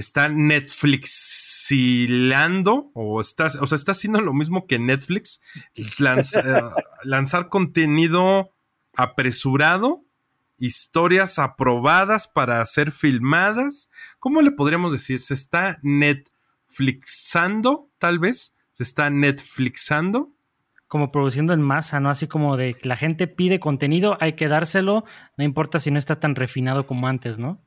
está 0.00 0.28
Netflixilando 0.28 2.90
o 2.94 3.20
está, 3.20 3.46
o 3.46 3.66
sea, 3.66 3.76
está 3.76 3.92
haciendo 3.92 4.20
lo 4.20 4.34
mismo 4.34 4.66
que 4.66 4.78
Netflix, 4.78 5.40
eh, 5.76 5.84
lanzar 7.04 7.48
contenido 7.48 8.52
apresurado, 8.96 10.04
historias 10.58 11.38
aprobadas 11.38 12.28
para 12.28 12.64
ser 12.64 12.92
filmadas. 12.92 13.90
¿Cómo 14.18 14.42
le 14.42 14.50
podríamos 14.50 14.92
decir? 14.92 15.22
Se 15.22 15.34
está 15.34 15.78
Netflixando, 15.82 17.88
tal 17.98 18.18
vez 18.18 18.54
se 18.72 18.82
está 18.82 19.10
Netflixando. 19.10 20.32
Como 20.88 21.10
produciendo 21.10 21.54
en 21.54 21.62
masa, 21.62 22.00
¿no? 22.00 22.10
Así 22.10 22.26
como 22.26 22.56
de 22.56 22.74
que 22.74 22.88
la 22.88 22.96
gente 22.96 23.28
pide 23.28 23.60
contenido, 23.60 24.18
hay 24.20 24.32
que 24.32 24.48
dárselo, 24.48 25.04
no 25.36 25.44
importa 25.44 25.78
si 25.78 25.90
no 25.90 25.98
está 25.98 26.18
tan 26.18 26.34
refinado 26.34 26.86
como 26.86 27.06
antes, 27.06 27.38
¿no? 27.38 27.60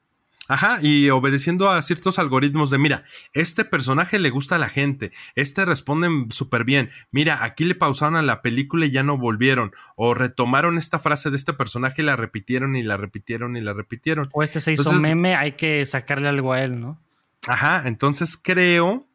Ajá, 0.49 0.79
y 0.81 1.09
obedeciendo 1.09 1.69
a 1.69 1.81
ciertos 1.81 2.19
algoritmos 2.19 2.69
de, 2.69 2.77
mira, 2.77 3.05
este 3.31 3.63
personaje 3.63 4.19
le 4.19 4.29
gusta 4.29 4.55
a 4.55 4.59
la 4.59 4.67
gente, 4.67 5.13
este 5.35 5.63
responden 5.63 6.31
súper 6.31 6.65
bien, 6.65 6.89
mira, 7.11 7.45
aquí 7.45 7.63
le 7.63 7.75
pausaron 7.75 8.17
a 8.17 8.21
la 8.21 8.41
película 8.41 8.85
y 8.85 8.91
ya 8.91 9.03
no 9.03 9.17
volvieron, 9.17 9.71
o 9.95 10.13
retomaron 10.13 10.77
esta 10.77 10.99
frase 10.99 11.29
de 11.29 11.37
este 11.37 11.53
personaje 11.53 12.01
y 12.01 12.05
la 12.05 12.17
repitieron 12.17 12.75
y 12.75 12.83
la 12.83 12.97
repitieron 12.97 13.55
y 13.55 13.61
la 13.61 13.71
repitieron. 13.71 14.27
O 14.33 14.43
este 14.43 14.59
se 14.59 14.73
hizo 14.73 14.91
meme, 14.91 15.35
hay 15.35 15.53
que 15.53 15.85
sacarle 15.85 16.27
algo 16.27 16.51
a 16.51 16.61
él, 16.61 16.77
¿no? 16.77 16.99
Ajá, 17.47 17.83
entonces 17.85 18.37
creo, 18.37 19.07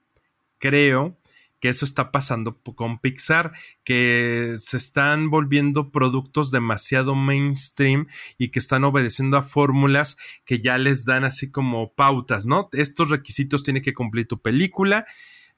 creo 0.58 1.17
que 1.60 1.68
eso 1.68 1.84
está 1.84 2.12
pasando 2.12 2.60
con 2.60 2.98
Pixar, 2.98 3.52
que 3.84 4.54
se 4.58 4.76
están 4.76 5.30
volviendo 5.30 5.90
productos 5.90 6.50
demasiado 6.50 7.14
mainstream 7.14 8.06
y 8.36 8.50
que 8.50 8.58
están 8.58 8.84
obedeciendo 8.84 9.36
a 9.36 9.42
fórmulas 9.42 10.16
que 10.44 10.60
ya 10.60 10.78
les 10.78 11.04
dan 11.04 11.24
así 11.24 11.50
como 11.50 11.94
pautas, 11.94 12.46
¿no? 12.46 12.68
Estos 12.72 13.10
requisitos 13.10 13.62
tiene 13.62 13.82
que 13.82 13.94
cumplir 13.94 14.28
tu 14.28 14.40
película, 14.40 15.06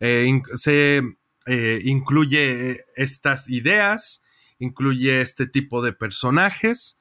eh, 0.01 0.41
se 0.55 1.03
eh, 1.47 1.81
incluye 1.85 2.81
estas 2.97 3.49
ideas, 3.49 4.23
incluye 4.59 5.21
este 5.21 5.47
tipo 5.47 5.83
de 5.83 5.93
personajes. 5.93 6.99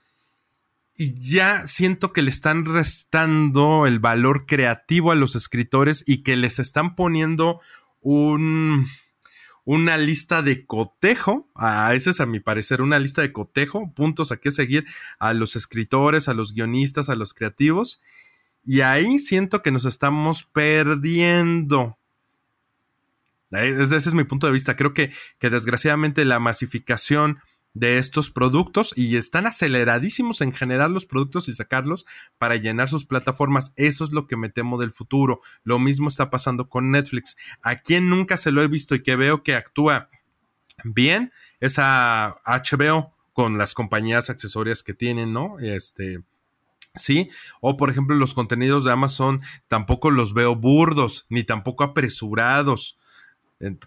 Y 0.96 1.14
ya 1.18 1.66
siento 1.66 2.12
que 2.12 2.22
le 2.22 2.30
están 2.30 2.66
restando 2.66 3.86
el 3.86 4.00
valor 4.00 4.46
creativo 4.46 5.12
a 5.12 5.16
los 5.16 5.36
escritores 5.36 6.04
y 6.06 6.24
que 6.24 6.36
les 6.36 6.60
están 6.60 6.96
poniendo 6.96 7.62
un, 8.02 8.88
una 9.66 9.98
lista 9.98 10.42
de 10.42 10.66
cotejo, 10.66 11.48
a 11.56 11.94
ese 11.94 12.10
es 12.12 12.20
a 12.20 12.26
mi 12.26 12.40
parecer 12.40 12.82
una 12.82 13.00
lista 13.00 13.22
de 13.22 13.32
cotejo, 13.32 13.92
puntos 13.94 14.32
a 14.32 14.38
qué 14.38 14.52
seguir 14.52 14.86
a 15.20 15.34
los 15.34 15.56
escritores, 15.56 16.28
a 16.28 16.34
los 16.34 16.54
guionistas, 16.54 17.10
a 17.10 17.16
los 17.16 17.34
creativos, 17.34 18.02
y 18.66 18.82
ahí 18.82 19.20
siento 19.20 19.62
que 19.62 19.72
nos 19.72 19.86
estamos 19.86 20.44
perdiendo. 20.44 21.98
Ese 23.52 23.98
es 23.98 24.14
mi 24.14 24.24
punto 24.26 24.48
de 24.48 24.54
vista. 24.54 24.76
Creo 24.76 24.94
que, 24.94 25.12
que 25.40 25.50
desgraciadamente 25.50 26.24
la 26.26 26.40
masificación 26.40 27.40
de 27.74 27.98
estos 27.98 28.30
productos 28.32 28.94
y 28.96 29.16
están 29.18 29.46
aceleradísimos 29.46 30.42
en 30.42 30.52
generar 30.52 30.90
los 30.90 31.06
productos 31.06 31.48
y 31.50 31.54
sacarlos 31.54 32.06
para 32.38 32.56
llenar 32.56 32.90
sus 32.90 33.06
plataformas. 33.06 33.74
Eso 33.76 34.04
es 34.04 34.12
lo 34.12 34.28
que 34.28 34.38
me 34.38 34.50
temo 34.50 34.80
del 34.80 34.92
futuro. 34.92 35.42
Lo 35.64 35.80
mismo 35.80 36.08
está 36.08 36.30
pasando 36.30 36.70
con 36.70 36.92
Netflix. 36.92 37.38
A 37.62 37.78
quien 37.78 38.10
nunca 38.10 38.38
se 38.38 38.52
lo 38.52 38.62
he 38.64 38.68
visto 38.68 38.96
y 38.96 39.04
que 39.04 39.16
veo 39.16 39.44
que 39.44 39.56
actúa 39.56 40.10
bien 40.84 41.32
es 41.60 41.78
a 41.78 42.38
HBO 42.46 43.14
con 43.34 43.58
las 43.58 43.74
compañías 43.74 44.30
accesorias 44.30 44.84
que 44.84 44.94
tienen, 44.94 45.34
¿no? 45.34 45.60
Este, 45.60 46.24
Sí, 46.96 47.30
o 47.62 47.78
por 47.78 47.92
ejemplo 47.92 48.16
los 48.16 48.34
contenidos 48.34 48.84
de 48.84 48.92
Amazon 48.92 49.42
tampoco 49.68 50.10
los 50.10 50.34
veo 50.34 50.56
burdos 50.56 51.28
ni 51.30 51.44
tampoco 51.44 51.84
apresurados, 51.84 52.98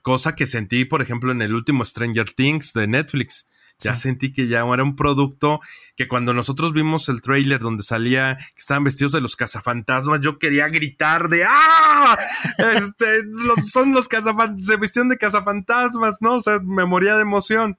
cosa 0.03 0.37
que 0.37 0.47
sentí 0.47 0.85
por 0.85 1.03
ejemplo 1.03 1.33
en 1.33 1.42
el 1.42 1.53
último 1.53 1.85
Stranger 1.85 2.31
Things 2.31 2.73
de 2.73 2.87
Netflix 2.87 3.49
Ya 3.83 3.95
sentí 3.95 4.33
que 4.33 4.49
ya 4.49 4.61
era 4.61 4.83
un 4.83 4.97
producto 4.97 5.61
que 5.97 6.09
cuando 6.09 6.35
nosotros 6.35 6.73
vimos 6.73 7.09
el 7.09 7.21
trailer 7.21 7.61
donde 7.61 7.83
salía 7.83 8.37
que 8.37 8.61
estaban 8.61 8.85
vestidos 8.85 9.12
de 9.12 9.21
los 9.21 9.37
cazafantasmas, 9.37 10.21
yo 10.21 10.38
quería 10.38 10.68
gritar 10.68 11.29
de 11.29 11.45
¡Ah! 11.47 12.18
Este, 12.59 13.23
son 13.62 13.92
los 13.92 14.09
cazafantasmas, 14.09 14.66
se 14.66 14.77
vistieron 14.77 15.09
de 15.09 15.18
cazafantasmas, 15.18 16.18
¿no? 16.21 16.37
O 16.37 16.40
sea, 16.40 16.59
me 16.62 16.85
moría 16.85 17.16
de 17.16 17.23
emoción. 17.23 17.79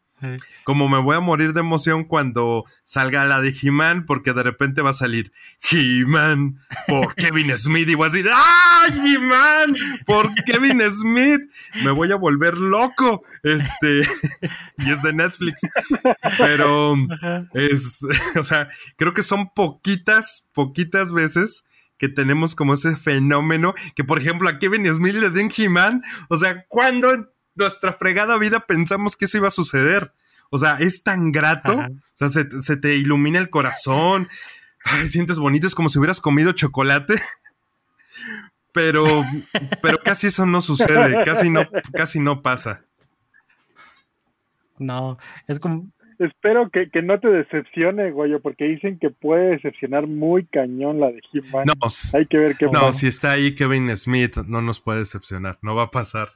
Como 0.64 0.90
me 0.90 1.00
voy 1.00 1.16
a 1.16 1.20
morir 1.20 1.54
de 1.54 1.60
emoción 1.60 2.04
cuando 2.04 2.66
salga 2.84 3.26
la 3.26 3.42
de 3.42 3.54
He-Man, 3.62 4.06
porque 4.06 4.34
de 4.34 4.44
repente 4.44 4.82
va 4.82 4.92
a 4.92 4.94
salir 4.94 5.32
He-Man 5.70 6.60
por 6.88 7.14
Kevin 7.16 7.58
Smith 7.58 7.90
y 7.90 7.96
voy 7.96 8.08
a 8.08 8.10
decir, 8.10 8.30
¡ah, 8.32 8.86
He-Man! 8.94 9.76
Por 10.06 10.34
Kevin 10.46 10.82
Smith. 10.90 11.42
Me 11.84 11.92
voy 11.92 12.12
a 12.12 12.16
volver 12.16 12.58
loco. 12.58 13.24
Este, 13.44 14.02
y 14.78 14.92
es 14.92 15.02
de 15.02 15.14
Netflix. 15.14 15.62
Pero 16.38 16.96
es, 17.54 18.00
o 18.40 18.44
sea, 18.44 18.70
creo 18.98 19.14
que 19.14 19.24
son 19.24 19.50
poquitas, 19.54 20.48
poquitas 20.54 21.12
veces 21.12 21.66
que 21.98 22.10
tenemos 22.10 22.56
como 22.56 22.74
ese 22.74 22.96
fenómeno 22.96 23.74
que, 23.96 24.04
por 24.04 24.20
ejemplo, 24.20 24.50
a 24.50 24.60
Kevin 24.60 24.86
Smith 24.88 25.16
le 25.16 25.30
den 25.30 25.52
He-Man. 25.56 26.02
O 26.30 26.38
sea, 26.38 26.66
¿cuándo 26.68 27.33
nuestra 27.56 27.94
fregada 27.94 28.38
vida 28.38 28.62
pensamos 28.62 29.16
que 29.16 29.26
eso 29.26 29.38
iba 29.38 29.48
a 29.48 29.52
suceder. 29.52 30.14
O 30.50 30.60
sea, 30.60 30.78
es 30.80 31.04
tan 31.04 31.32
grato, 31.32 31.80
o 31.80 32.02
sea, 32.14 32.30
se, 32.30 32.78
te 32.78 32.96
ilumina 32.96 33.40
el 33.40 33.50
corazón, 33.50 34.28
sientes 35.08 35.40
bonito, 35.40 35.66
es 35.66 35.74
como 35.74 35.90
si 35.90 35.98
hubieras 35.98 36.22
comido 36.22 36.52
chocolate. 36.52 37.16
Pero, 38.72 39.06
pero 39.84 40.00
casi 40.00 40.26
eso 40.26 40.48
no 40.48 40.60
sucede, 40.60 41.24
casi 41.24 41.52
no, 41.52 41.62
casi 41.94 42.20
no 42.20 42.42
pasa. 42.42 42.82
No, 44.80 45.20
es 45.48 45.60
como. 45.60 45.92
Espero 46.18 46.72
que, 46.72 46.90
no 47.04 47.20
te 47.20 47.28
decepcione, 47.28 48.10
Goyo, 48.10 48.42
porque 48.42 48.66
dicen 48.66 48.98
que 48.98 49.10
puede 49.10 49.52
decepcionar 49.52 50.08
muy 50.08 50.46
cañón 50.46 51.00
la 51.00 51.12
de 51.12 51.22
He-Man. 51.32 51.66
No, 51.66 51.74
hay 52.18 52.26
que 52.26 52.38
ver 52.38 52.56
qué 52.58 52.66
No, 52.66 52.92
si 52.94 53.06
está 53.06 53.34
ahí 53.34 53.54
Kevin 53.54 53.96
Smith, 53.96 54.38
no 54.48 54.62
nos 54.62 54.80
puede 54.80 55.00
decepcionar, 55.00 55.60
no 55.62 55.76
va 55.76 55.84
a 55.84 55.92
pasar. 55.92 56.30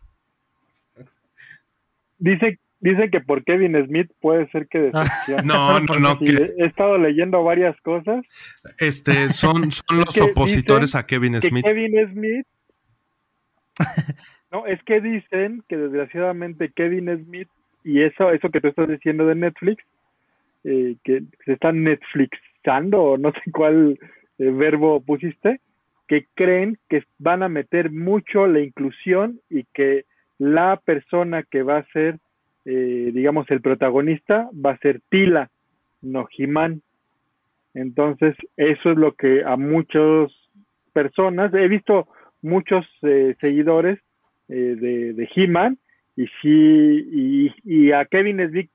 Dice, 2.20 2.60
dice 2.80 3.10
que 3.10 3.22
por 3.22 3.44
Kevin 3.44 3.76
Smith 3.86 4.10
puede 4.22 4.50
ser 4.50 4.68
que 4.68 4.92
ah. 4.94 5.04
No, 5.44 5.80
no, 5.80 6.00
no. 6.00 6.20
He 6.22 6.66
estado 6.66 6.98
leyendo 6.98 7.44
varias 7.44 7.80
cosas. 7.82 8.26
Este, 8.80 9.30
son, 9.30 9.72
son 9.72 9.98
los 10.00 10.20
opositores 10.22 10.96
a 10.96 11.06
Kevin 11.06 11.40
Smith. 11.42 11.66
Kevin 11.66 12.12
Smith. 12.14 12.48
no, 14.52 14.66
es 14.66 14.82
que 14.84 15.02
dicen 15.02 15.64
que 15.68 15.78
desgraciadamente 15.78 16.72
Kevin 16.76 17.26
Smith, 17.26 17.50
y 17.84 18.02
eso, 18.02 18.32
eso 18.32 18.50
que 18.50 18.62
tú 18.62 18.68
estás 18.68 18.88
diciendo 18.88 19.26
de 19.26 19.36
Netflix, 19.36 19.84
eh, 20.64 20.96
que 21.04 21.24
se 21.46 21.54
están 21.54 21.84
Netflixando, 21.84 23.02
o 23.02 23.18
no 23.18 23.32
sé 23.32 23.52
cuál 23.52 23.98
eh, 24.40 24.52
verbo 24.52 25.02
pusiste, 25.02 25.62
que 26.08 26.26
creen 26.36 26.78
que 26.90 27.04
van 27.20 27.44
a 27.44 27.50
meter 27.50 27.92
mucho 27.92 28.48
la 28.48 28.62
inclusión 28.62 29.40
y 29.50 29.66
que 29.74 30.06
la 30.40 30.80
persona 30.84 31.44
que 31.44 31.64
va 31.64 31.78
a 31.78 31.88
ser, 31.92 32.20
eh, 32.66 33.12
digamos, 33.14 33.50
el 33.50 33.62
protagonista 33.62 34.50
va 34.54 34.72
a 34.72 34.78
ser 34.78 35.02
Tila, 35.10 35.50
no 36.02 36.26
Jimán. 36.26 36.82
Entonces, 37.74 38.36
eso 38.56 38.92
es 38.92 38.98
lo 38.98 39.14
que 39.14 39.44
a 39.44 39.56
muchas 39.56 40.32
personas, 40.94 41.54
he 41.54 41.68
visto 41.68 42.08
muchos 42.42 42.86
eh, 43.04 43.36
seguidores 43.40 44.00
eh, 44.50 44.76
de, 44.80 45.14
de 45.14 45.30
He-Man 45.36 45.78
y 46.16 46.28
sí, 46.42 47.52
y, 47.64 47.92
a 47.92 48.06
Kevin 48.06 48.48
Smith 48.50 48.72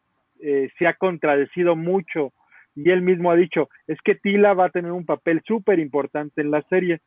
se 0.79 0.87
ha 0.87 0.94
contradecido 0.94 1.77
mucho 1.77 2.33
y 2.75 2.90
él 2.90 3.03
mismo 3.03 3.31
ha 3.31 3.37
dicho, 3.37 3.68
es 3.87 4.01
que 4.03 4.14
Tila 4.14 4.55
va 4.55 4.66
a 4.66 4.70
tener 4.70 4.90
un 4.92 5.05
papel 5.05 5.40
súper 5.46 5.79
importante 5.79 6.40
en 6.40 6.51
la 6.51 6.62
serie, 6.62 7.01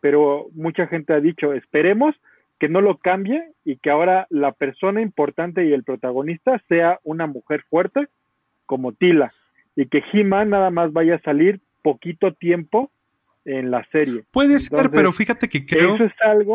pero 0.00 0.46
mucha 0.54 0.86
gente 0.86 1.12
ha 1.12 1.20
dicho, 1.20 1.52
esperemos 1.52 2.16
que 2.60 2.68
no 2.68 2.82
lo 2.82 2.98
cambie 2.98 3.42
y 3.64 3.78
que 3.78 3.90
ahora 3.90 4.26
la 4.28 4.52
persona 4.52 5.00
importante 5.00 5.66
y 5.66 5.72
el 5.72 5.82
protagonista 5.82 6.62
sea 6.68 7.00
una 7.02 7.26
mujer 7.26 7.64
fuerte 7.68 8.06
como 8.66 8.92
Tila 8.92 9.32
y 9.74 9.86
que 9.86 10.02
He-Man 10.12 10.50
nada 10.50 10.70
más 10.70 10.92
vaya 10.92 11.16
a 11.16 11.22
salir 11.22 11.60
poquito 11.82 12.34
tiempo 12.34 12.92
en 13.46 13.70
la 13.70 13.84
serie. 13.90 14.24
Puede 14.30 14.60
ser, 14.60 14.90
pero 14.90 15.10
fíjate 15.10 15.48
que 15.48 15.64
creo, 15.64 15.96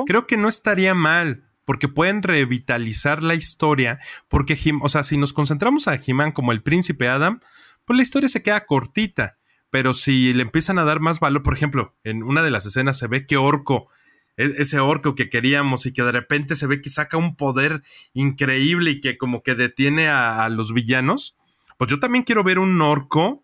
creo 0.05 0.27
que 0.27 0.37
no 0.37 0.47
estaría 0.47 0.93
mal 0.93 1.43
porque 1.65 1.87
pueden 1.87 2.21
revitalizar 2.21 3.23
la 3.23 3.33
historia, 3.33 3.97
porque, 4.27 4.55
o 4.83 4.89
sea, 4.89 5.01
si 5.01 5.17
nos 5.17 5.33
concentramos 5.33 5.87
a 5.87 5.95
He-Man 5.95 6.31
como 6.31 6.51
el 6.51 6.61
príncipe 6.61 7.07
Adam, 7.07 7.39
pues 7.85 7.97
la 7.97 8.03
historia 8.03 8.29
se 8.29 8.43
queda 8.43 8.67
cortita, 8.67 9.37
pero 9.71 9.93
si 9.93 10.31
le 10.33 10.43
empiezan 10.43 10.77
a 10.77 10.85
dar 10.85 10.99
más 10.99 11.19
valor, 11.19 11.41
por 11.41 11.55
ejemplo, 11.55 11.95
en 12.03 12.21
una 12.21 12.43
de 12.43 12.51
las 12.51 12.67
escenas 12.67 12.99
se 12.99 13.07
ve 13.07 13.25
que 13.25 13.37
Orco 13.37 13.89
ese 14.37 14.79
orco 14.79 15.15
que 15.15 15.29
queríamos 15.29 15.85
y 15.85 15.93
que 15.93 16.03
de 16.03 16.11
repente 16.11 16.55
se 16.55 16.67
ve 16.67 16.81
que 16.81 16.89
saca 16.89 17.17
un 17.17 17.35
poder 17.35 17.81
increíble 18.13 18.91
y 18.91 19.01
que 19.01 19.17
como 19.17 19.43
que 19.43 19.55
detiene 19.55 20.09
a, 20.09 20.47
los 20.49 20.73
villanos, 20.73 21.35
pues 21.77 21.89
yo 21.89 21.99
también 21.99 22.23
quiero 22.23 22.43
ver 22.43 22.59
un 22.59 22.81
orco 22.81 23.43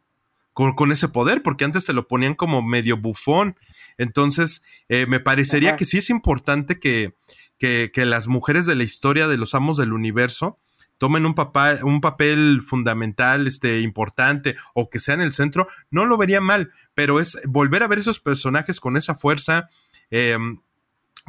con, 0.54 0.92
ese 0.92 1.08
poder, 1.08 1.42
porque 1.42 1.66
antes 1.66 1.86
te 1.86 1.94
lo 1.94 2.08
ponían 2.08 2.36
como 2.36 2.62
medio 2.62 2.98
bufón. 2.98 3.56
Entonces, 3.98 4.64
eh, 4.90 5.06
me 5.08 5.20
parecería 5.20 5.76
que 5.76 5.86
sí 5.86 5.98
es 5.98 6.10
importante 6.10 6.80
que, 6.80 7.16
que, 7.58 7.90
que, 7.94 8.06
las 8.06 8.28
mujeres 8.28 8.66
de 8.66 8.76
la 8.76 8.84
historia 8.84 9.28
de 9.28 9.38
los 9.38 9.56
amos 9.56 9.78
del 9.78 9.94
universo 9.94 10.60
tomen 11.02 11.26
un, 11.26 11.34
papá, 11.34 11.80
un 11.82 12.00
papel 12.00 12.62
fundamental, 12.64 13.48
este, 13.48 13.82
importante, 13.82 14.56
o 14.76 14.92
que 14.92 15.00
sean 15.00 15.20
el 15.20 15.34
centro, 15.34 15.66
no 15.90 16.06
lo 16.06 16.16
vería 16.16 16.42
mal, 16.42 16.72
pero 16.94 17.20
es 17.20 17.40
volver 17.48 17.82
a 17.82 17.88
ver 17.88 17.98
esos 17.98 18.20
personajes 18.20 18.80
con 18.80 18.96
esa 18.96 19.16
fuerza, 19.16 19.72
eh, 20.12 20.38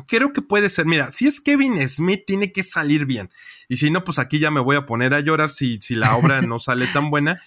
creo 0.07 0.33
que 0.33 0.43
puede 0.43 0.69
ser, 0.69 0.87
mira, 0.87 1.11
si 1.11 1.27
es 1.27 1.41
Kevin 1.41 1.87
Smith, 1.89 2.25
tiene 2.27 2.53
que 2.53 2.63
salir 2.63 3.07
bien. 3.07 3.31
Y 3.69 3.77
si 3.77 3.91
no, 3.91 4.05
pues 4.05 4.19
aquí 4.19 4.39
ya 4.39 4.51
me 4.51 4.61
voy 4.61 4.77
a 4.77 4.87
poner 4.87 5.15
a 5.15 5.21
llorar 5.21 5.51
si, 5.51 5.81
si 5.81 5.95
la 5.95 6.17
obra 6.17 6.43
no 6.43 6.59
sale 6.59 6.87
tan 6.89 7.11
buena. 7.11 7.41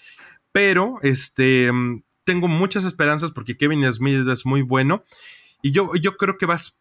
Pero, 0.52 0.96
este, 1.02 1.72
tengo 2.24 2.48
muchas 2.48 2.84
esperanzas 2.86 3.32
porque 3.32 3.58
Kevin 3.58 3.92
Smith 3.92 4.28
es 4.28 4.46
muy 4.46 4.62
bueno. 4.62 5.04
Y 5.62 5.72
yo, 5.72 5.96
yo 5.96 6.18
creo 6.18 6.38
que 6.38 6.46
vas 6.46 6.78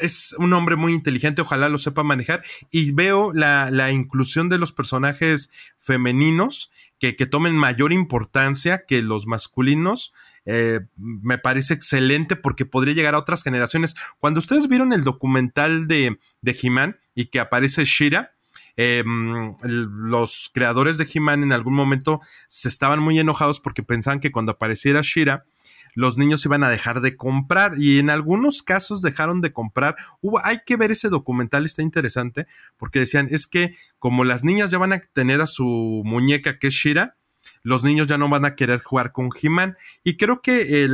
es 0.00 0.34
un 0.38 0.52
hombre 0.52 0.74
muy 0.74 0.92
inteligente, 0.92 1.42
ojalá 1.42 1.68
lo 1.68 1.78
sepa 1.78 2.02
manejar. 2.02 2.42
Y 2.70 2.92
veo 2.92 3.32
la, 3.32 3.70
la 3.70 3.92
inclusión 3.92 4.48
de 4.48 4.58
los 4.58 4.72
personajes 4.72 5.50
femeninos 5.78 6.70
que, 7.12 7.26
tomen 7.26 7.54
mayor 7.56 7.92
importancia 7.92 8.84
que 8.86 9.02
los 9.02 9.26
masculinos. 9.26 10.12
Eh, 10.46 10.80
me 10.96 11.38
parece 11.38 11.74
excelente 11.74 12.36
porque 12.36 12.66
podría 12.66 12.94
llegar 12.94 13.14
a 13.14 13.18
otras 13.18 13.42
generaciones. 13.42 13.94
Cuando 14.18 14.40
ustedes 14.40 14.68
vieron 14.68 14.92
el 14.92 15.04
documental 15.04 15.86
de, 15.86 16.18
de 16.40 16.56
He-Man 16.60 16.98
y 17.14 17.26
que 17.26 17.40
aparece 17.40 17.84
Shira, 17.84 18.34
em, 18.76 19.56
los 19.62 20.50
creadores 20.52 20.98
de 20.98 21.08
He-Man 21.12 21.42
en 21.42 21.52
algún 21.52 21.74
momento 21.74 22.20
se 22.48 22.68
estaban 22.68 23.00
muy 23.00 23.18
enojados 23.18 23.60
porque 23.60 23.82
pensaban 23.82 24.20
que 24.20 24.32
cuando 24.32 24.52
apareciera 24.52 25.00
Shira, 25.02 25.44
los 25.94 26.18
niños 26.18 26.44
iban 26.44 26.64
a 26.64 26.68
dejar 26.68 27.00
de 27.00 27.16
comprar 27.16 27.74
y 27.78 27.98
en 27.98 28.10
algunos 28.10 28.62
casos 28.62 29.00
dejaron 29.02 29.40
de 29.40 29.52
comprar. 29.52 29.96
Hay 30.42 30.58
que 30.66 30.76
ver 30.76 30.90
ese 30.90 31.08
documental, 31.08 31.64
está 31.64 31.82
interesante, 31.82 32.46
porque 32.76 33.00
decían, 33.00 33.28
es 33.30 33.46
que 33.46 33.74
como 33.98 34.24
las 34.24 34.44
niñas 34.44 34.70
ya 34.70 34.78
van 34.78 34.92
a 34.92 35.00
tener 35.00 35.40
a 35.40 35.46
su 35.46 36.02
muñeca 36.04 36.58
que 36.58 36.68
es 36.68 36.74
Shira, 36.74 37.16
los 37.62 37.82
niños 37.82 38.06
ya 38.06 38.18
no 38.18 38.28
van 38.28 38.44
a 38.44 38.54
querer 38.54 38.82
jugar 38.82 39.12
con 39.12 39.30
He-Man. 39.40 39.76
Y 40.02 40.16
creo 40.16 40.42
que 40.42 40.86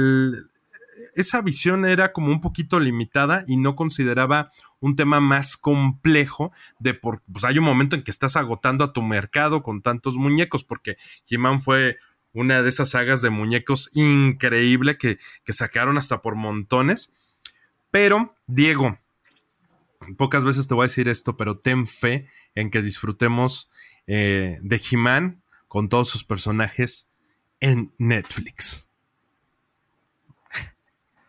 esa 1.14 1.42
visión 1.42 1.86
era 1.86 2.12
como 2.12 2.30
un 2.30 2.40
poquito 2.40 2.78
limitada 2.78 3.44
y 3.46 3.56
no 3.56 3.74
consideraba 3.76 4.52
un 4.80 4.96
tema 4.96 5.20
más 5.20 5.56
complejo 5.56 6.52
de 6.78 6.94
por, 6.94 7.22
pues 7.30 7.44
hay 7.44 7.58
un 7.58 7.64
momento 7.64 7.96
en 7.96 8.02
que 8.02 8.10
estás 8.10 8.36
agotando 8.36 8.84
a 8.84 8.92
tu 8.92 9.02
mercado 9.02 9.62
con 9.62 9.82
tantos 9.82 10.16
muñecos, 10.16 10.64
porque 10.64 10.96
He-Man 11.28 11.60
fue 11.60 11.98
una 12.32 12.62
de 12.62 12.68
esas 12.68 12.90
sagas 12.90 13.22
de 13.22 13.30
muñecos 13.30 13.90
increíble 13.94 14.96
que, 14.96 15.18
sacaron 15.52 15.98
hasta 15.98 16.22
por 16.22 16.36
montones. 16.36 17.14
Pero, 17.90 18.34
Diego, 18.46 18.98
pocas 20.16 20.44
veces 20.44 20.68
te 20.68 20.74
voy 20.74 20.84
a 20.84 20.86
decir 20.86 21.08
esto, 21.08 21.36
pero 21.36 21.58
ten 21.58 21.86
fe 21.86 22.28
en 22.54 22.70
que 22.70 22.82
disfrutemos 22.82 23.70
eh, 24.06 24.58
de 24.62 24.80
He-Man 24.90 25.42
con 25.68 25.88
todos 25.88 26.08
sus 26.08 26.24
personajes 26.24 27.10
en 27.60 27.92
Netflix. 27.98 28.88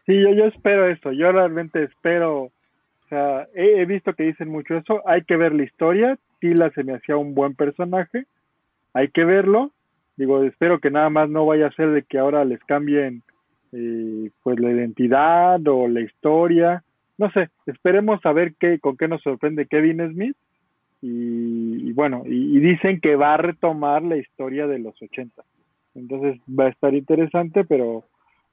Sí, 0.06 0.20
yo, 0.20 0.34
yo 0.34 0.46
espero 0.46 0.88
esto, 0.88 1.12
yo 1.12 1.32
realmente 1.32 1.84
espero, 1.84 2.44
o 2.44 2.52
sea, 3.08 3.48
he, 3.54 3.82
he, 3.82 3.86
visto 3.86 4.14
que 4.16 4.24
dicen 4.24 4.50
mucho 4.50 4.76
eso, 4.76 5.08
hay 5.08 5.24
que 5.24 5.38
ver 5.38 5.54
la 5.54 5.64
historia, 5.64 6.18
Tila 6.40 6.72
se 6.72 6.84
me 6.84 6.96
hacía 6.96 7.18
un 7.18 7.36
buen 7.36 7.54
personaje, 7.54 8.26
hay 8.94 9.10
que 9.10 9.26
verlo, 9.26 9.72
Digo, 10.22 10.44
espero 10.44 10.78
que 10.78 10.92
nada 10.92 11.10
más 11.10 11.32
no 11.32 11.48
vaya 11.48 11.66
a 11.66 11.72
ser 11.72 11.90
de 11.90 12.04
que 12.04 12.20
ahora 12.20 12.46
les 12.46 12.64
cambien 12.66 13.24
eh, 13.72 14.30
pues 14.44 14.60
la 14.60 14.70
identidad 14.70 15.60
o 15.68 15.88
la 15.88 16.02
historia. 16.02 16.84
No 17.18 17.32
sé, 17.32 17.50
esperemos 17.66 18.24
a 18.24 18.32
ver 18.32 18.54
qué, 18.60 18.78
con 18.78 18.98
qué 18.98 19.08
nos 19.08 19.24
sorprende 19.24 19.66
Kevin 19.66 20.12
Smith 20.14 20.38
y, 21.02 21.92
bueno, 21.94 22.22
y, 22.28 22.60
dicen 22.60 23.02
que 23.02 23.16
va 23.16 23.34
a 23.34 23.38
retomar 23.38 24.04
la 24.04 24.18
historia 24.18 24.68
de 24.68 24.78
los 24.78 24.94
80. 25.02 25.42
Entonces 25.96 26.40
va 26.48 26.66
a 26.66 26.70
estar 26.70 26.94
interesante, 26.94 27.64
pero 27.64 28.04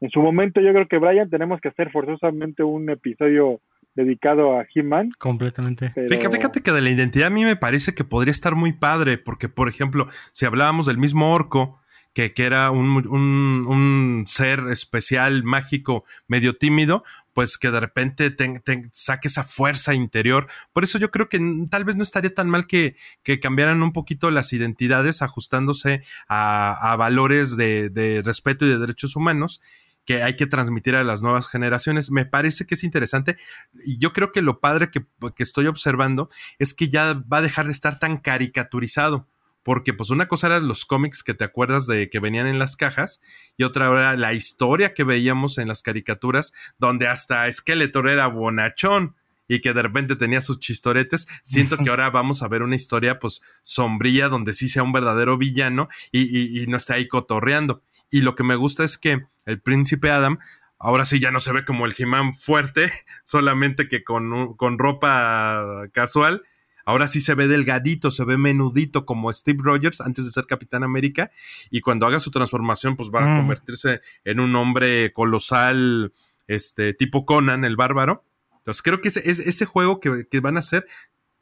en 0.01 0.09
su 0.09 0.21
momento 0.21 0.63
yo 0.63 0.73
creo 0.73 0.89
que 0.89 0.97
Brian 0.97 1.29
tenemos 1.29 1.61
que 1.61 1.69
hacer 1.69 1.91
forzosamente 1.91 2.63
un 2.63 2.89
episodio 2.89 3.61
dedicado 3.99 4.59
a 4.59 4.65
He-Man. 4.73 5.11
Completamente. 5.19 5.93
Fíjate, 6.09 6.63
que 6.63 6.73
de 6.73 6.81
la 6.81 6.91
identidad 6.91 7.27
a 7.27 7.31
mí 7.31 7.45
me 7.45 7.57
parece 7.57 7.95
que 7.95 8.05
podría 8.05 8.31
estar 8.31 8.55
muy 8.55 8.73
padre, 8.73 9.19
porque 9.19 9.49
por 9.49 9.69
ejemplo, 9.69 10.07
si 10.33 10.47
hablábamos 10.47 10.87
del 10.87 10.99
mismo 10.99 11.35
orco, 11.35 11.81
que, 12.15 12.33
que 12.33 12.47
era 12.47 12.71
un, 12.71 13.07
un, 13.07 14.25
ser 14.27 14.61
especial, 14.71 15.43
mágico, 15.43 16.05
medio 16.27 16.57
tímido, 16.57 17.03
pues 17.33 17.59
que 17.59 17.71
de 17.71 17.81
repente 17.81 18.31
te, 18.31 18.91
saque 18.93 19.29
esa 19.29 19.45
fuerza 19.45 19.95
interior. 19.95 20.47
Por 20.73 20.85
eso 20.85 20.99
yo 20.99 21.11
creo 21.11 21.29
que 21.29 21.41
tal 21.69 21.85
vez 21.85 21.97
no 21.97 22.03
estaría 22.03 22.33
tan 22.33 22.49
mal 22.49 22.67
que, 22.67 22.97
que 23.23 23.41
cambiaran 23.41 23.83
un 23.83 23.93
poquito 23.93 24.31
las 24.31 24.53
identidades, 24.53 25.23
ajustándose 25.23 26.03
a, 26.29 26.93
a 26.93 26.97
valores 26.97 27.57
de, 27.57 27.91
de 27.91 28.23
respeto 28.23 28.65
y 28.65 28.71
de 28.71 28.79
derechos 28.79 29.17
humanos 29.17 29.61
que 30.09 30.23
hay 30.23 30.37
que 30.37 30.47
transmitir 30.47 30.97
a 30.97 31.05
las 31.05 31.21
nuevas 31.21 31.49
generaciones. 31.49 32.11
Me 32.11 32.25
parece 32.25 32.65
que 32.65 32.77
es 32.77 32.83
interesante 32.83 33.37
y 33.85 33.99
yo 33.99 34.15
creo 34.15 34.33
que 34.33 34.41
lo 34.41 34.59
padre 34.59 34.91
que, 34.91 35.05
que, 35.37 35.43
estoy 35.43 35.67
observando 35.67 36.31
es 36.59 36.73
que 36.73 36.89
ya 36.89 37.13
va 37.31 37.37
a 37.37 37.43
dejar 37.43 37.67
de 37.67 37.73
estar 37.73 37.99
tan 37.99 38.17
caricaturizado 38.17 39.29
porque 39.63 39.93
pues 39.93 40.09
una 40.09 40.27
cosa 40.27 40.47
eran 40.47 40.67
los 40.67 40.87
cómics 40.87 41.23
que 41.23 41.35
te 41.35 41.45
acuerdas 41.45 41.87
de 41.87 42.09
que 42.09 42.21
venían 42.21 42.47
en 42.47 42.59
las 42.59 42.75
cajas 42.75 43.21
y 43.59 43.65
otra 43.65 43.89
era 43.89 44.17
la 44.17 44.33
historia 44.33 44.95
que 44.95 45.05
veíamos 45.05 45.59
en 45.59 45.69
las 45.69 45.83
caricaturas 45.83 46.55
donde 46.79 47.07
hasta 47.07 47.53
Skeletor 47.53 48.09
era 48.09 48.29
bonachón 48.29 49.15
y 49.49 49.61
que 49.61 49.73
de 49.73 49.83
repente 49.83 50.15
tenía 50.15 50.41
sus 50.41 50.61
chistoretes. 50.61 51.27
Siento 51.43 51.79
que 51.79 51.89
ahora 51.91 52.11
vamos 52.11 52.43
a 52.43 52.49
ver 52.49 52.63
una 52.63 52.77
historia 52.77 53.19
pues 53.19 53.41
sombría 53.63 54.29
donde 54.29 54.53
sí 54.53 54.69
sea 54.69 54.83
un 54.83 54.93
verdadero 54.93 55.39
villano 55.39 55.89
y, 56.13 56.67
no 56.69 56.77
esté 56.77 56.95
ahí 56.95 57.09
cotorreando. 57.09 57.83
Y 58.11 58.23
lo 58.23 58.35
que 58.35 58.45
me 58.45 58.57
gusta 58.57 58.85
es 58.85 58.99
que 58.99 59.27
el 59.47 59.61
príncipe 59.61 60.11
Adam 60.11 60.39
ahora 60.79 61.05
sí 61.05 61.19
ya 61.21 61.31
no 61.31 61.41
se 61.41 61.53
ve 61.53 61.65
como 61.65 61.87
el 61.87 61.95
He-Man 61.97 62.35
fuerte, 62.35 62.91
solamente 63.25 63.89
que 63.89 64.05
con, 64.05 64.55
con 64.55 64.79
ropa 64.79 65.89
casual 65.93 66.43
Ahora 66.89 67.07
sí 67.07 67.21
se 67.21 67.35
ve 67.35 67.49
delgadito, 67.49 68.11
se 68.11 68.25
ve 68.25 68.39
menudito 68.39 69.05
como 69.05 69.31
Steve 69.31 69.59
Rogers 69.63 70.01
antes 70.01 70.25
de 70.25 70.31
ser 70.31 70.47
Capitán 70.47 70.85
América. 70.85 71.31
Y 71.69 71.83
cuando 71.83 72.07
haga 72.07 72.19
su 72.19 72.31
transformación, 72.31 72.97
pues 72.97 73.11
va 73.15 73.25
a 73.25 73.27
mm. 73.27 73.37
convertirse 73.41 74.01
en 74.25 74.41
un 74.41 74.57
hombre 74.57 75.13
colosal, 75.13 76.15
este, 76.47 76.95
tipo 76.95 77.27
Conan, 77.27 77.67
el 77.67 77.77
bárbaro. 77.77 78.25
Entonces 78.57 78.81
creo 78.81 79.03
que 79.03 79.09
ese, 79.09 79.21
ese 79.29 79.67
juego 79.67 80.01
que, 80.01 80.41
van 80.41 80.57
a 80.57 80.61
hacer 80.61 80.87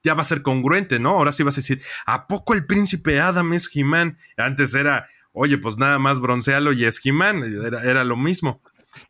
ya 0.03 0.15
va 0.15 0.23
a 0.23 0.25
ser 0.25 0.43
congruente, 0.43 0.99
¿no? 0.99 1.11
Ahora 1.11 1.31
sí 1.31 1.45
vas 1.45 1.55
a 1.55 1.61
decir, 1.61 1.81
¿a 2.07 2.27
poco 2.27 2.53
el 2.53 2.67
príncipe 2.67 3.21
Adam 3.21 3.53
es 3.53 3.71
He-Man? 3.73 4.19
Antes 4.37 4.75
era, 4.75 5.07
oye, 5.37 5.59
pues 5.59 5.77
nada 5.77 5.99
más 5.99 6.19
broncealo 6.19 6.73
y 6.73 6.85
es 6.85 7.01
He-Man, 7.05 7.45
era, 7.65 7.83
era, 7.85 8.05
lo 8.05 8.17
mismo. 8.17 8.63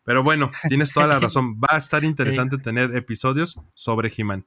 Pero 0.05 0.25
bueno, 0.25 0.51
tienes 0.69 0.93
toda 0.93 1.07
la 1.07 1.21
razón. 1.21 1.59
Va 1.61 1.77
a 1.77 1.79
estar 1.79 2.05
interesante 2.05 2.59
tener 2.59 2.97
episodios 2.97 3.61
sobre 3.75 4.13
He-Man. 4.15 4.45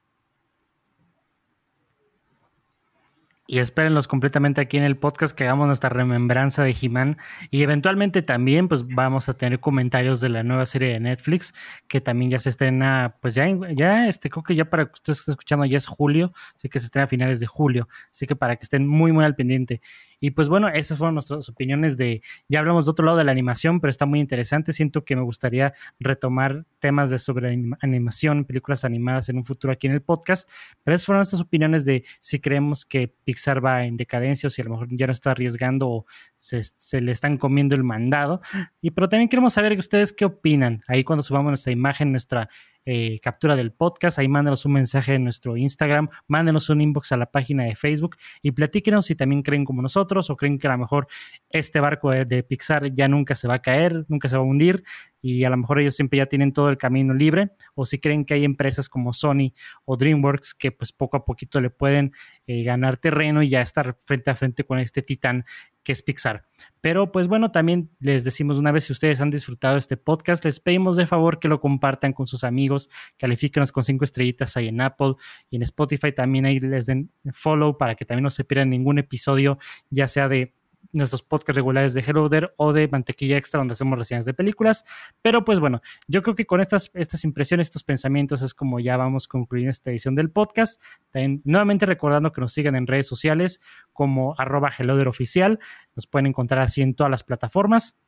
Y 3.51 3.57
espérenlos 3.57 4.07
completamente 4.07 4.61
aquí 4.61 4.77
en 4.77 4.83
el 4.83 4.95
podcast 4.95 5.35
que 5.35 5.43
hagamos 5.43 5.65
nuestra 5.65 5.89
remembranza 5.89 6.63
de 6.63 6.75
He-Man 6.79 7.17
y 7.49 7.63
eventualmente 7.63 8.21
también 8.21 8.67
pues 8.67 8.85
vamos 8.85 9.27
a 9.27 9.33
tener 9.33 9.59
comentarios 9.59 10.19
de 10.19 10.29
la 10.29 10.43
nueva 10.43 10.67
serie 10.67 10.89
de 10.89 10.99
Netflix 10.99 11.55
que 11.87 11.99
también 11.99 12.29
ya 12.29 12.37
se 12.37 12.49
estrena 12.49 13.15
pues 13.21 13.33
ya 13.33 13.47
ya 13.75 14.07
este 14.07 14.29
creo 14.29 14.43
que 14.43 14.53
ya 14.53 14.65
para 14.65 14.85
que 14.85 14.91
ustedes 14.93 15.21
estén 15.21 15.31
escuchando 15.31 15.65
ya 15.65 15.77
es 15.77 15.87
julio 15.87 16.31
así 16.55 16.69
que 16.69 16.77
se 16.77 16.85
estrena 16.85 17.05
a 17.05 17.07
finales 17.07 17.39
de 17.39 17.47
julio 17.47 17.87
así 18.11 18.27
que 18.27 18.35
para 18.35 18.55
que 18.55 18.61
estén 18.61 18.87
muy 18.87 19.11
muy 19.11 19.25
al 19.25 19.33
pendiente 19.33 19.81
y 20.21 20.31
pues 20.31 20.49
bueno, 20.49 20.67
esas 20.67 20.97
fueron 20.97 21.15
nuestras 21.15 21.47
opiniones 21.47 21.95
de, 21.95 22.21
ya 22.49 22.59
hablamos 22.59 22.85
de 22.85 22.91
otro 22.91 23.05
lado 23.05 23.17
de 23.17 23.23
la 23.23 23.31
animación, 23.31 23.79
pero 23.79 23.89
está 23.89 24.05
muy 24.05 24.19
interesante. 24.19 24.73
Siento 24.73 25.05
que 25.05 25.15
me 25.15 25.21
gustaría 25.21 25.73
retomar 25.99 26.65
temas 26.79 27.09
de 27.09 27.19
sobre 27.19 27.57
animación, 27.81 28.43
películas 28.43 28.83
animadas 28.83 29.29
en 29.29 29.37
un 29.37 29.45
futuro 29.45 29.71
aquí 29.71 29.87
en 29.87 29.93
el 29.93 30.01
podcast. 30.01 30.49
Pero 30.83 30.95
esas 30.95 31.05
fueron 31.05 31.19
nuestras 31.19 31.41
opiniones 31.41 31.85
de 31.85 32.03
si 32.19 32.39
creemos 32.39 32.85
que 32.85 33.07
Pixar 33.23 33.38
va 33.63 33.85
en 33.85 33.97
decadencia 33.97 34.47
o 34.47 34.49
si 34.49 34.61
a 34.61 34.65
lo 34.65 34.71
mejor 34.71 34.87
ya 34.91 35.05
no 35.07 35.11
está 35.11 35.31
arriesgando 35.31 35.89
o 35.89 36.05
se, 36.35 36.63
se 36.63 37.01
le 37.01 37.11
están 37.11 37.37
comiendo 37.37 37.75
el 37.75 37.83
mandado. 37.83 38.41
Y 38.81 38.91
pero 38.91 39.09
también 39.09 39.29
queremos 39.29 39.53
saber 39.53 39.77
ustedes 39.77 40.13
qué 40.13 40.25
opinan. 40.25 40.81
Ahí 40.87 41.03
cuando 41.03 41.23
subamos 41.23 41.49
nuestra 41.49 41.71
imagen, 41.71 42.11
nuestra 42.11 42.49
eh, 42.91 43.19
captura 43.19 43.55
del 43.55 43.71
podcast. 43.71 44.17
Ahí 44.17 44.27
mándenos 44.27 44.65
un 44.65 44.73
mensaje 44.73 45.13
en 45.13 45.23
nuestro 45.23 45.55
Instagram, 45.55 46.09
mándenos 46.27 46.71
un 46.71 46.81
inbox 46.81 47.11
a 47.11 47.17
la 47.17 47.27
página 47.27 47.65
de 47.65 47.75
Facebook 47.75 48.15
y 48.41 48.51
platíquenos 48.51 49.05
si 49.05 49.13
también 49.13 49.43
creen 49.43 49.63
como 49.63 49.83
nosotros 49.83 50.31
o 50.31 50.35
creen 50.35 50.57
que 50.57 50.65
a 50.65 50.71
lo 50.71 50.79
mejor 50.79 51.07
este 51.51 51.79
barco 51.79 52.09
de, 52.09 52.41
Pixar 52.41 52.91
ya 52.91 53.07
nunca 53.07 53.35
se 53.35 53.47
va 53.47 53.53
a 53.53 53.61
caer, 53.61 54.05
nunca 54.07 54.27
se 54.27 54.37
va 54.37 54.41
a 54.41 54.45
hundir 54.47 54.83
y 55.21 55.43
a 55.43 55.51
lo 55.51 55.57
mejor 55.57 55.79
ellos 55.79 55.95
siempre 55.95 56.17
ya 56.17 56.25
tienen 56.25 56.51
todo 56.51 56.69
el 56.69 56.79
camino 56.79 57.13
libre 57.13 57.51
o 57.75 57.85
si 57.85 57.99
creen 57.99 58.25
que 58.25 58.33
hay 58.33 58.43
empresas 58.43 58.89
como 58.89 59.13
Sony 59.13 59.53
o 59.85 59.95
DreamWorks 59.95 60.55
que 60.55 60.71
pues 60.71 60.91
poco 60.91 61.17
a 61.17 61.25
poquito 61.25 61.59
le 61.59 61.69
pueden 61.69 62.11
eh, 62.47 62.63
ganar 62.63 62.97
terreno 62.97 63.43
y 63.43 63.49
ya 63.49 63.61
estar 63.61 63.97
frente 63.99 64.31
a 64.31 64.35
frente 64.35 64.63
con 64.63 64.79
este 64.79 65.03
titán 65.03 65.45
que 65.89 65.93
es 65.93 66.03
Pixar. 66.03 66.45
Pero 66.81 67.11
pues 67.11 67.27
bueno, 67.27 67.49
también 67.49 67.89
les 67.99 68.23
decimos 68.23 68.59
una 68.59 68.71
vez 68.71 68.83
si 68.83 68.93
ustedes 68.93 69.21
han 69.21 69.31
disfrutado 69.31 69.75
este 69.75 69.97
podcast, 69.97 70.45
les 70.45 70.59
pedimos 70.59 70.97
de 70.97 71.07
favor 71.07 71.39
que 71.39 71.47
lo 71.47 71.59
compartan 71.59 72.13
con 72.13 72.27
sus 72.27 72.43
amigos, 72.43 72.91
califíquenos 73.17 73.71
con 73.71 73.81
cinco 73.81 74.03
estrellitas 74.03 74.55
ahí 74.55 74.67
en 74.67 74.81
Apple 74.81 75.15
y 75.49 75.55
en 75.55 75.63
Spotify 75.63 76.11
también 76.11 76.45
ahí 76.45 76.59
les 76.59 76.85
den 76.85 77.11
follow 77.33 77.75
para 77.75 77.95
que 77.95 78.05
también 78.05 78.25
no 78.25 78.29
se 78.29 78.43
pierdan 78.43 78.69
ningún 78.69 78.99
episodio, 78.99 79.57
ya 79.89 80.07
sea 80.07 80.29
de 80.29 80.53
nuestros 80.91 81.23
podcasts 81.23 81.55
regulares 81.55 81.93
de 81.93 82.01
Hello 82.01 82.29
There 82.29 82.49
o 82.57 82.73
de 82.73 82.87
Mantequilla 82.87 83.37
Extra, 83.37 83.59
donde 83.59 83.73
hacemos 83.73 83.97
reseñas 83.97 84.25
de 84.25 84.33
películas. 84.33 84.85
Pero 85.21 85.45
pues 85.45 85.59
bueno, 85.59 85.81
yo 86.07 86.21
creo 86.21 86.35
que 86.35 86.45
con 86.45 86.61
estas, 86.61 86.91
estas 86.93 87.23
impresiones, 87.23 87.67
estos 87.67 87.83
pensamientos, 87.83 88.41
es 88.41 88.53
como 88.53 88.79
ya 88.79 88.97
vamos 88.97 89.27
concluyendo 89.27 89.71
esta 89.71 89.91
edición 89.91 90.15
del 90.15 90.31
podcast. 90.31 90.81
También, 91.11 91.41
nuevamente 91.45 91.85
recordando 91.85 92.31
que 92.31 92.41
nos 92.41 92.53
sigan 92.53 92.75
en 92.75 92.87
redes 92.87 93.07
sociales 93.07 93.61
como 93.93 94.35
arroba 94.37 94.71
Hello 94.77 94.99
Oficial. 95.09 95.59
Nos 95.95 96.07
pueden 96.07 96.27
encontrar 96.27 96.61
así 96.61 96.81
en 96.81 96.93
todas 96.93 97.11
las 97.11 97.23
plataformas. 97.23 97.99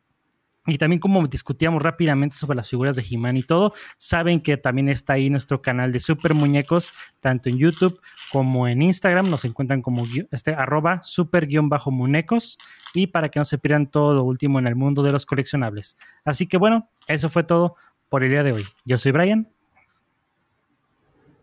Y 0.67 0.77
también 0.77 0.99
como 0.99 1.25
discutíamos 1.25 1.81
rápidamente 1.81 2.35
sobre 2.35 2.55
las 2.55 2.69
figuras 2.69 2.95
de 2.95 3.03
He-Man 3.09 3.35
y 3.37 3.43
todo, 3.43 3.73
saben 3.97 4.41
que 4.41 4.57
también 4.57 4.89
está 4.89 5.13
ahí 5.13 5.29
nuestro 5.29 5.61
canal 5.61 5.91
de 5.91 5.99
Super 5.99 6.35
Muñecos, 6.35 6.93
tanto 7.19 7.49
en 7.49 7.57
YouTube 7.57 7.99
como 8.31 8.67
en 8.67 8.83
Instagram. 8.83 9.29
Nos 9.29 9.43
encuentran 9.43 9.81
como 9.81 10.03
este 10.29 10.53
arroba 10.53 11.01
super-muñecos 11.01 12.59
y 12.93 13.07
para 13.07 13.29
que 13.29 13.39
no 13.39 13.45
se 13.45 13.57
pierdan 13.57 13.87
todo 13.87 14.13
lo 14.13 14.23
último 14.23 14.59
en 14.59 14.67
el 14.67 14.75
mundo 14.75 15.01
de 15.01 15.11
los 15.11 15.25
coleccionables. 15.25 15.97
Así 16.25 16.47
que 16.47 16.57
bueno, 16.57 16.89
eso 17.07 17.29
fue 17.29 17.43
todo 17.43 17.75
por 18.09 18.23
el 18.23 18.29
día 18.29 18.43
de 18.43 18.51
hoy. 18.51 18.65
Yo 18.85 18.99
soy 18.99 19.11
Brian. 19.13 19.49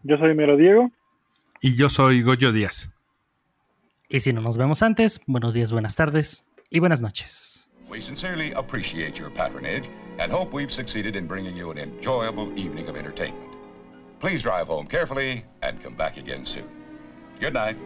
Yo 0.04 0.16
soy 0.16 0.34
Mero 0.34 0.56
Diego. 0.56 0.92
Y 1.60 1.74
yo 1.74 1.88
soy 1.88 2.22
Goyo 2.22 2.52
Díaz. 2.52 2.92
Y 4.08 4.20
si 4.20 4.32
no 4.32 4.40
nos 4.40 4.56
vemos 4.56 4.82
antes, 4.82 5.20
buenos 5.26 5.54
días, 5.54 5.72
buenas 5.72 5.96
tardes 5.96 6.46
y 6.70 6.78
buenas 6.78 7.02
noches. 7.02 7.67
We 7.88 8.02
sincerely 8.02 8.52
appreciate 8.52 9.16
your 9.16 9.30
patronage 9.30 9.88
and 10.18 10.30
hope 10.30 10.52
we've 10.52 10.72
succeeded 10.72 11.16
in 11.16 11.26
bringing 11.26 11.56
you 11.56 11.70
an 11.70 11.78
enjoyable 11.78 12.56
evening 12.58 12.88
of 12.88 12.96
entertainment. 12.96 13.54
Please 14.20 14.42
drive 14.42 14.66
home 14.66 14.86
carefully 14.86 15.44
and 15.62 15.82
come 15.82 15.94
back 15.94 16.16
again 16.16 16.44
soon. 16.44 16.68
Good 17.40 17.54
night. 17.54 17.76